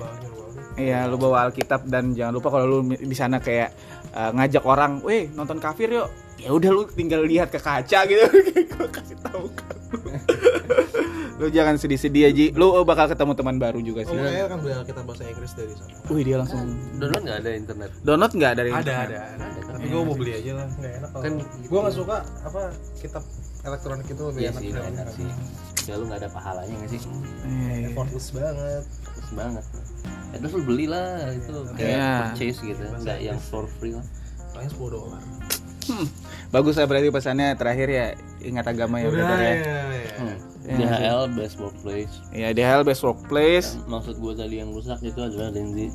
Iya, 0.73 0.99
lu 1.05 1.15
bawa 1.15 1.43
Alkitab 1.45 1.85
dan 1.85 2.11
jangan 2.11 2.33
lupa 2.33 2.49
kalau 2.49 2.65
lu 2.65 2.77
di 2.89 3.11
sana 3.11 3.37
kayak 3.37 3.75
uh, 4.09 4.31
ngajak 4.31 4.63
orang, 4.63 5.03
"Weh, 5.03 5.27
nonton 5.29 5.59
kafir 5.59 5.91
yuk." 5.91 6.07
Ya 6.35 6.49
udah 6.49 6.71
lu 6.71 6.87
tinggal 6.87 7.19
lihat 7.21 7.51
ke 7.51 7.59
kaca 7.59 8.07
gitu. 8.07 8.23
Gua 8.71 8.87
kasih 8.89 9.19
tahu 9.19 9.51
kan. 9.51 9.75
lu 11.35 11.47
jangan 11.49 11.75
sedih-sedih 11.75 12.23
aja. 12.25 12.43
Lu 12.53 12.67
oh, 12.69 12.83
bakal 12.83 13.07
ketemu 13.07 13.31
teman 13.33 13.55
baru 13.57 13.79
juga 13.79 14.01
Oh, 14.01 14.07
sih. 14.07 14.15
kayaknya 14.15 14.45
kan 14.45 14.59
belajar 14.59 14.83
kita 14.85 15.01
bahasa 15.03 15.23
Inggris 15.25 15.51
dari 15.53 15.73
sana. 15.73 15.93
Wih, 16.09 16.23
dia 16.23 16.35
langsung 16.37 16.61
download 16.95 17.23
nggak 17.23 17.37
ada 17.37 17.51
internet 17.53 17.89
download 18.01 18.31
nggak 18.33 18.53
dari 18.55 18.69
Ada, 18.69 18.79
internet? 18.79 19.07
ada, 19.09 19.19
ada. 19.35 19.61
Tapi 19.69 19.85
gue 19.85 20.01
mau 20.01 20.15
beli 20.15 20.31
aja 20.33 20.51
lah, 20.53 20.67
nggak 20.69 20.93
enak 20.95 21.09
kalau. 21.09 21.23
Kan 21.23 21.33
gue 21.61 21.79
nggak 21.79 21.95
suka 21.95 22.17
apa 22.41 22.61
kitab 22.97 23.23
elektronik 23.61 24.07
itu 24.07 24.23
lebih 24.23 24.41
iya 24.41 24.49
enak. 24.49 24.61
sih 24.61 24.69
enak 24.71 25.07
sih 25.11 25.27
ya 25.85 25.93
lu 25.95 26.05
nggak 26.05 26.19
ada 26.21 26.29
pahalanya 26.29 26.73
nggak 26.75 26.91
sih 26.91 27.01
Eh, 27.43 27.87
Effortless 27.87 28.27
banget. 28.31 28.83
Terus 28.85 29.31
banget 29.31 29.65
ya 30.29 30.37
terus 30.37 30.53
lu 30.53 30.61
beli 30.63 30.85
lah 30.85 31.07
itu 31.31 31.49
kayak 31.73 31.89
Iya. 31.89 32.11
purchase 32.23 32.59
gitu 32.61 32.83
nggak 32.85 33.19
yang 33.19 33.39
for 33.41 33.65
free 33.73 33.91
lah 33.91 34.05
Paling 34.49 34.69
10 34.69 34.77
dolar. 34.91 35.21
hmm, 35.85 36.05
bagus 36.49 36.75
lah 36.75 36.85
berarti 36.85 37.09
pesannya 37.09 37.47
terakhir 37.53 37.87
ya 37.87 38.05
ingat 38.39 38.65
agama 38.67 38.97
ya 38.97 39.07
Udah 39.07 39.17
brother 39.17 39.39
ya. 39.39 39.49
ya. 39.49 39.55
ya. 39.57 40.13
Hmm. 40.15 40.37
Iya, 40.61 40.75
DHL 40.77 41.21
best 41.33 41.55
workplace 41.57 42.13
Ya, 42.29 42.47
DHL 42.51 42.83
best 42.83 43.01
workplace. 43.01 43.67
maksud 43.87 44.15
gue 44.15 44.33
tadi 44.35 44.55
yang 44.57 44.69
rusak 44.69 45.01
itu 45.01 45.17
adalah 45.17 45.49
Renzi 45.49 45.89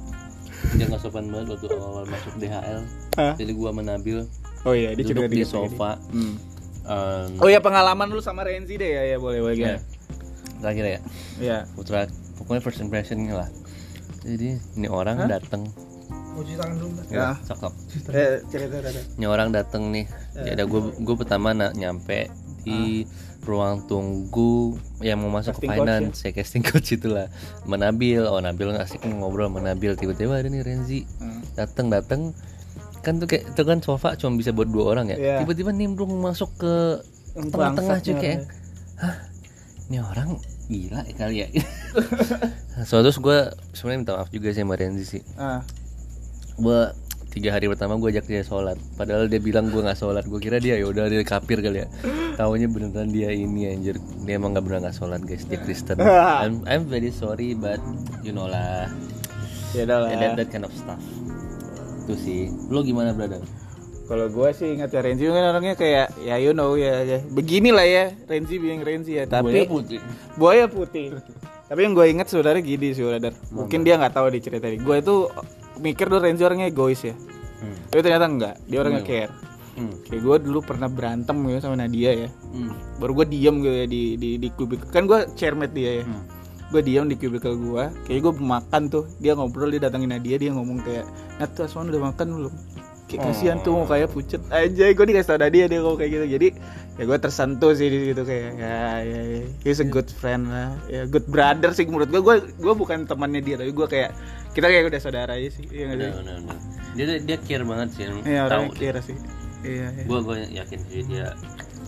dia 0.72 0.85
nggak 0.85 0.98
sopan 0.98 1.29
banget 1.29 1.55
waktu 1.55 1.66
awal 1.72 2.03
masuk 2.05 2.35
DHL 2.37 2.83
Hah? 3.14 3.35
jadi 3.37 3.53
gua 3.53 3.70
menabil 3.70 4.27
Oh 4.64 4.72
iya, 4.72 4.90
dia 4.92 5.05
duduk 5.05 5.29
di 5.29 5.44
sofa 5.44 6.00
Hmm. 6.09 6.35
Em, 6.85 7.38
Oh 7.38 7.47
ya 7.47 7.59
pengalaman 7.59 8.07
lu 8.07 8.20
sama 8.20 8.42
Renzi 8.42 8.75
deh 8.75 8.90
ya, 8.90 9.03
ya 9.07 9.16
boleh 9.16 9.40
boleh. 9.40 9.57
ya. 9.57 9.77
Terakhir 10.57 10.85
ya 10.87 11.01
ya. 11.38 11.59
putra 11.70 12.09
pokoknya 12.35 12.61
first 12.61 12.79
impressionnya 12.79 13.35
lah 13.37 13.49
jadi 14.20 14.57
ini 14.73 14.87
orang 14.87 15.25
datang 15.27 15.68
Mau 16.31 16.40
cuci 16.40 16.57
tangan 16.57 16.77
dulu. 16.77 16.90
Mbak. 16.90 17.05
Ya. 17.09 17.37
sok 17.42 17.59
sok 17.61 17.75
Eh, 18.11 18.42
cerita 18.49 18.81
cerita. 18.81 19.01
ini 19.12 19.25
orang 19.25 19.49
datang 19.51 19.88
nih 19.88 20.09
Ya. 20.35 20.51
jadi 20.51 20.62
gue 20.62 20.81
gue 20.99 21.16
pertama 21.16 21.53
na- 21.53 21.70
nyampe 21.70 22.27
di 22.61 23.05
ruang 23.40 23.85
tunggu 23.85 24.73
yang 24.99 25.20
mau 25.20 25.29
masuk 25.31 25.53
ke 25.55 25.62
Casting 25.62 25.70
coach 25.70 25.85
finance 25.85 26.16
ya 26.18 26.31
casting 26.33 26.64
coach 26.64 26.88
itulah 26.90 27.29
sama 27.61 27.77
Nabil 27.77 28.18
oh 28.20 28.40
Nabil 28.40 28.73
asik 28.75 29.05
ngobrol 29.05 29.47
sama 29.47 29.61
Nabil 29.62 29.92
tiba-tiba 29.94 30.33
ada 30.35 30.49
nih 30.49 30.61
Renzi 30.61 31.05
Hmm. 31.18 31.44
datang 31.53 31.87
datang 31.87 32.33
kan 33.04 33.20
tuh 33.20 33.28
kayak 33.28 33.52
itu 33.52 33.62
kan 33.62 33.78
sofa 33.84 34.16
cuma 34.16 34.40
bisa 34.40 34.50
buat 34.50 34.66
dua 34.72 34.96
orang 34.96 35.12
ya? 35.12 35.16
Iya. 35.20 35.36
tiba-tiba 35.44 35.70
nimbrung 35.70 36.10
masuk 36.24 36.50
ke 36.56 36.74
tengah-tengah 37.36 37.98
cuy 38.00 38.14
kayak 38.16 38.40
hah? 38.98 39.16
Ini 39.92 40.00
orang 40.00 40.40
gila 40.64 41.00
ya 41.04 41.14
kali 41.14 41.36
ya? 41.44 41.48
So 42.88 43.04
terus 43.04 43.20
gue 43.22 43.54
sebenarnya 43.70 43.98
minta 44.02 44.12
maaf 44.18 44.30
juga 44.34 44.50
sih 44.50 44.64
sama 44.66 44.74
Renzi 44.74 45.04
sih. 45.06 45.22
Ah. 45.38 45.62
gue 46.54 46.80
tiga 47.34 47.50
hari 47.50 47.66
pertama 47.66 47.98
gue 47.98 48.10
ajak 48.14 48.26
dia 48.30 48.42
sholat. 48.46 48.78
Padahal 48.94 49.26
dia 49.26 49.38
bilang 49.42 49.70
gue 49.70 49.82
nggak 49.82 49.98
sholat. 49.98 50.26
Gue 50.26 50.38
kira 50.42 50.58
dia 50.58 50.78
ya 50.78 50.86
udah 50.86 51.06
dia 51.06 51.22
kafir 51.22 51.62
kali 51.62 51.82
ya. 51.82 51.88
Tahunya 52.38 52.66
beneran 52.70 53.10
dia 53.10 53.30
ini 53.30 53.70
anjir. 53.70 53.98
Dia 54.26 54.38
emang 54.38 54.54
nggak 54.54 54.64
beneran 54.66 54.82
nggak 54.86 54.96
sholat 54.98 55.20
guys. 55.22 55.46
Dia 55.46 55.58
Kristen. 55.66 56.02
I'm 56.02 56.66
I'm 56.66 56.86
very 56.90 57.10
sorry 57.14 57.54
but 57.54 57.78
you 58.26 58.34
know 58.34 58.50
lah. 58.50 58.90
Ya 59.74 59.86
lah. 59.86 60.10
And 60.10 60.22
that, 60.22 60.32
that 60.38 60.48
kind 60.54 60.66
of 60.66 60.74
stuff 60.74 61.02
itu 62.04 62.14
sih 62.20 62.40
lo 62.68 62.84
gimana 62.84 63.16
brother 63.16 63.40
Kalau 64.04 64.28
gue 64.28 64.48
sih 64.52 64.76
ingat 64.76 64.92
ya 64.92 65.00
Renzi 65.00 65.24
kan 65.32 65.56
orangnya 65.56 65.80
kayak 65.80 66.12
ya 66.20 66.36
you 66.36 66.52
know 66.52 66.76
ya, 66.76 67.00
ya. 67.08 67.24
beginilah 67.24 67.88
ya 67.88 68.12
Renzi 68.28 68.60
biang 68.60 68.84
Renzi 68.84 69.16
ya 69.16 69.24
tapi 69.24 69.48
Buaya 69.48 69.64
putih 69.64 70.00
buaya 70.36 70.64
putih. 70.68 71.06
tapi 71.72 71.80
yang 71.88 71.96
gue 71.96 72.06
ingat 72.12 72.28
sebenarnya 72.28 72.60
gini 72.60 72.92
sih 72.92 73.00
brother. 73.00 73.32
Mungkin 73.48 73.80
dia 73.80 73.96
nggak 73.96 74.12
tahu 74.12 74.28
di 74.28 74.44
cerita 74.44 74.68
ini. 74.68 74.76
Gue 74.76 75.00
itu 75.00 75.32
mikir 75.80 76.12
dulu 76.12 76.20
Renzi 76.20 76.44
orangnya 76.44 76.68
egois 76.68 77.00
ya. 77.00 77.16
hmm. 77.16 77.88
Tapi 77.88 78.00
ternyata 78.04 78.26
enggak. 78.28 78.54
Dia 78.68 78.78
orangnya 78.84 79.02
Gimana? 79.08 79.24
care. 79.24 79.32
Hmm. 79.74 79.94
Kayak 80.06 80.20
gue 80.22 80.36
dulu 80.52 80.58
pernah 80.62 80.88
berantem 80.92 81.36
gitu 81.48 81.58
sama 81.64 81.76
Nadia 81.80 82.10
ya. 82.12 82.28
Hmm. 82.28 82.70
Baru 83.00 83.12
gue 83.16 83.26
diem 83.32 83.56
gitu 83.64 83.74
ya 83.74 83.86
di 83.88 84.02
di 84.20 84.30
di 84.36 84.48
kubik. 84.52 84.84
Kan 84.92 85.08
gue 85.08 85.32
chairmate 85.32 85.72
dia 85.72 85.90
ya. 86.02 86.04
Hmm. 86.04 86.22
Gue 86.72 86.81
diem 86.81 87.05
di 87.09 87.16
kubikel 87.18 87.57
gue. 87.57 87.85
Kayak 88.09 88.20
gue 88.31 88.33
makan 88.40 88.83
tuh. 88.88 89.05
Dia 89.20 89.37
ngobrol 89.37 89.72
dia 89.72 89.83
datangin 89.85 90.12
Nadia 90.12 90.37
dia 90.40 90.50
ngomong 90.55 90.81
kayak, 90.85 91.05
"Nat 91.40 91.53
tuh 91.53 91.68
Aswan 91.68 91.88
udah 91.92 92.12
makan 92.12 92.27
belum?" 92.40 92.55
Kayak 93.05 93.20
kasihan 93.31 93.59
tuh 93.61 93.72
mau 93.77 93.85
kayak 93.85 94.09
pucet 94.11 94.42
aja 94.48 94.85
gue 94.90 95.07
dikasih 95.07 95.29
tau 95.29 95.38
Nadia 95.38 95.68
dia 95.68 95.79
ngomong 95.85 96.00
kayak 96.00 96.11
gitu 96.18 96.24
jadi 96.24 96.48
ya 96.94 97.03
gue 97.05 97.18
tersentuh 97.20 97.72
sih 97.77 97.92
di 97.92 97.98
situ 98.11 98.22
kayak 98.24 98.50
ya, 98.57 98.79
ya, 99.05 99.20
ya 99.38 99.42
he's 99.61 99.83
a 99.83 99.87
good 99.87 100.09
friend 100.09 100.48
lah 100.48 100.72
ya 100.88 101.05
good 101.11 101.27
brother 101.29 101.74
sih 101.77 101.85
menurut 101.85 102.09
gue 102.09 102.22
gue 102.24 102.37
gue 102.59 102.74
bukan 102.74 103.05
temannya 103.05 103.44
dia 103.44 103.61
tapi 103.61 103.77
gue 103.77 103.87
kayak 103.87 104.16
kita 104.57 104.66
kayak 104.70 104.88
udah 104.88 105.00
saudara 105.05 105.37
aja 105.37 105.50
sih 105.53 105.68
iya 105.68 105.90
nggak 105.90 105.98
Udah, 105.98 106.09
sih 106.09 106.22
udah, 106.22 106.35
udah. 106.38 106.59
dia 106.96 107.05
dia 107.20 107.37
care 107.44 107.64
banget 107.66 107.88
sih 107.92 108.03
iya 108.24 108.40
tahu 108.46 108.62
orang 108.66 108.79
kira 108.79 109.00
sih 109.05 109.16
iya 109.66 109.87
iya. 109.90 110.05
gue 110.07 110.18
gue 110.24 110.37
yakin 110.57 110.81
sih 110.88 111.03
dia 111.05 111.27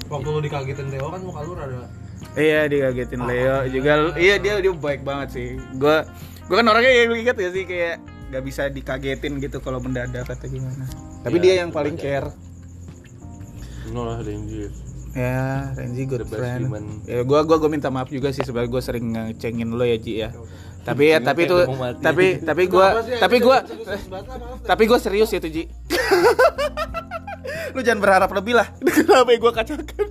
Waktu 0.07 0.29
lu 0.31 0.39
dikagetin 0.39 0.87
Theo 0.87 1.11
kan 1.11 1.19
muka 1.23 1.41
lu 1.43 1.59
rada 1.59 1.91
Iya 2.33 2.67
dikagetin 2.67 3.23
Leo 3.23 3.67
juga 3.67 4.15
iya 4.15 4.37
dia 4.37 4.57
dia 4.57 4.71
baik 4.71 5.03
banget 5.03 5.29
sih. 5.33 5.47
Gua 5.75 6.03
gua 6.45 6.55
kan 6.59 6.67
orangnya 6.67 6.93
yang 6.95 7.11
ingat 7.15 7.35
ya 7.35 7.49
sih 7.49 7.63
kayak 7.63 7.95
gak 8.27 8.43
bisa 8.43 8.67
dikagetin 8.67 9.39
gitu 9.39 9.59
kalau 9.59 9.79
mendadak 9.79 10.25
atau 10.25 10.45
gimana. 10.45 10.83
Tapi 11.21 11.35
Iya, 11.35 11.41
dia 11.41 11.53
yang 11.61 11.71
paling 11.71 11.95
care. 11.95 12.27
no 13.87 14.03
lah 14.03 14.19
Renzi 14.19 14.67
Ya, 15.13 15.73
Renzi 15.73 16.05
good 16.05 16.21
The 16.21 16.25
best 16.27 16.37
friend. 16.37 16.61
human. 16.67 16.85
Ya 17.05 17.23
gua 17.23 17.41
gua 17.41 17.57
gua 17.57 17.67
minta 17.67 17.89
maaf 17.89 18.09
juga 18.09 18.29
sih 18.29 18.43
sebenarnya 18.43 18.69
gua 18.69 18.81
sering 18.81 19.05
ngecengin 19.11 19.69
lo 19.71 19.81
ya 19.81 19.97
Ji 19.97 20.21
ya. 20.21 20.29
Tapi 20.83 21.09
ya 21.09 21.19
tapi 21.19 21.45
itu 21.45 21.57
tapi 21.99 22.39
tapi 22.39 22.63
sih? 23.03 23.17
tapi 23.17 23.37
Serius 23.65 24.05
maaf. 24.07 24.63
tapi 24.63 24.83
gua 24.85 24.99
serius 24.99 25.31
itu 25.33 25.49
Ji. 25.49 25.63
lu 27.73 27.81
jangan 27.81 27.99
berharap 27.99 28.29
lebih 28.31 28.55
lah. 28.55 28.67
Kenapa 28.93 29.29
gua 29.37 29.53
kacaukan? 29.53 30.07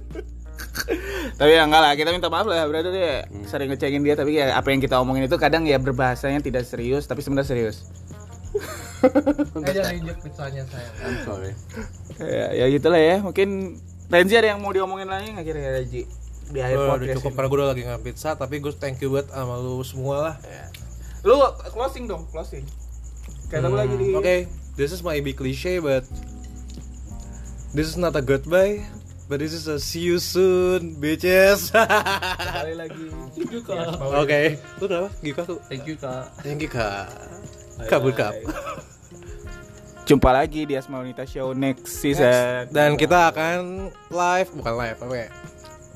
Tapi 1.40 1.52
ya 1.56 1.64
enggak 1.64 1.82
lah 1.82 1.92
kita 1.96 2.10
minta 2.12 2.28
maaf 2.28 2.46
lah. 2.48 2.68
Berarti 2.68 2.90
dia 2.92 3.26
sering 3.48 3.72
ngecengin 3.72 4.02
dia. 4.04 4.16
Tapi 4.20 4.32
ya 4.38 4.56
apa 4.56 4.68
yang 4.72 4.82
kita 4.84 5.00
omongin 5.00 5.26
itu 5.26 5.38
kadang 5.40 5.64
ya 5.64 5.80
berbahasanya 5.80 6.44
tidak 6.44 6.68
serius 6.68 7.08
tapi 7.08 7.24
sebenarnya 7.24 7.50
serius. 7.50 7.78
Eh 9.06 9.74
jangan 9.76 9.94
injek 10.02 10.18
pizzanya 10.24 10.64
saya. 10.66 10.90
I'm 11.06 11.22
sorry. 11.22 11.52
Ya, 12.18 12.58
ya 12.58 12.66
gitulah 12.74 12.98
ya. 12.98 13.22
Mungkin 13.22 13.78
Renzi 14.10 14.34
ada 14.38 14.54
yang 14.54 14.62
mau 14.62 14.74
diomongin 14.74 15.10
lagi 15.10 15.34
nggak 15.34 15.46
kira-kira 15.46 15.82
Ji 15.86 16.06
di 16.54 16.60
akhir 16.62 16.78
Oh, 16.78 16.84
udah 16.86 16.94
podcast 16.94 17.18
cukup 17.22 17.32
karena 17.34 17.48
gue 17.50 17.58
udah 17.58 17.70
lagi 17.74 17.82
nggak 17.90 18.02
pizza 18.06 18.30
tapi 18.38 18.56
gue 18.62 18.74
thank 18.78 19.02
you 19.02 19.10
buat 19.10 19.26
sama 19.34 19.58
lu 19.58 19.82
semua 19.82 20.16
lah. 20.22 20.36
lu 21.26 21.42
closing 21.74 22.06
dong 22.06 22.30
closing. 22.30 22.62
Kayak 23.50 23.66
hmm, 23.66 23.78
lagi 23.78 23.96
di 23.98 24.08
Oke, 24.14 24.36
this 24.78 24.94
is 24.94 25.02
my 25.02 25.18
big 25.22 25.38
cliche 25.38 25.82
but 25.82 26.06
this 27.74 27.90
is 27.90 27.98
not 27.98 28.14
a 28.14 28.22
goodbye, 28.22 28.86
but 29.26 29.38
this 29.38 29.52
is 29.52 29.66
a 29.66 29.76
see 29.76 30.02
you 30.02 30.18
soon, 30.18 30.96
bitches. 30.96 31.70
sekali 32.46 32.74
lagi 32.74 33.06
Oke, 34.16 34.42
lu 34.78 34.86
kenapa? 34.86 35.10
Gika 35.20 35.42
tuh. 35.44 35.60
thank 35.66 35.84
you 35.84 35.96
kak 35.96 36.30
Thank 36.40 36.62
you 36.62 36.70
kak. 36.70 37.10
Kabur 37.86 38.12
kap. 38.12 38.32
jumpa 40.06 40.30
lagi 40.32 40.64
di 40.64 40.74
Asma 40.74 41.02
Wanita 41.02 41.26
Show 41.26 41.52
next 41.52 41.98
season 41.98 42.70
Dan 42.70 42.94
kita 42.94 43.34
akan 43.34 43.90
live, 44.08 44.50
bukan 44.54 44.74
live, 44.76 44.98
apa 44.98 45.16
ya? 45.18 45.30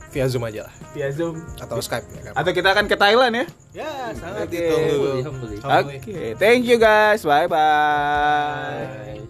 via 0.09 0.25
Zoom 0.25 0.41
aja 0.41 0.65
lah 0.65 0.73
via 0.89 1.13
Zoom 1.13 1.37
atau 1.55 1.77
Skype 1.77 2.01
ya 2.09 2.21
kan. 2.25 2.33
atau 2.35 2.49
kita 2.49 2.73
akan 2.73 2.85
ke 2.85 2.97
Thailand 2.97 3.33
ya 3.35 3.45
Ya, 3.69 4.09
sangat 4.17 4.49
Oke. 4.49 4.57
ditunggu. 4.57 5.29
Oke, 5.61 6.33
thank 6.35 6.65
you 6.65 6.81
guys. 6.81 7.21
Bye 7.21 7.45
bye. 7.45 9.21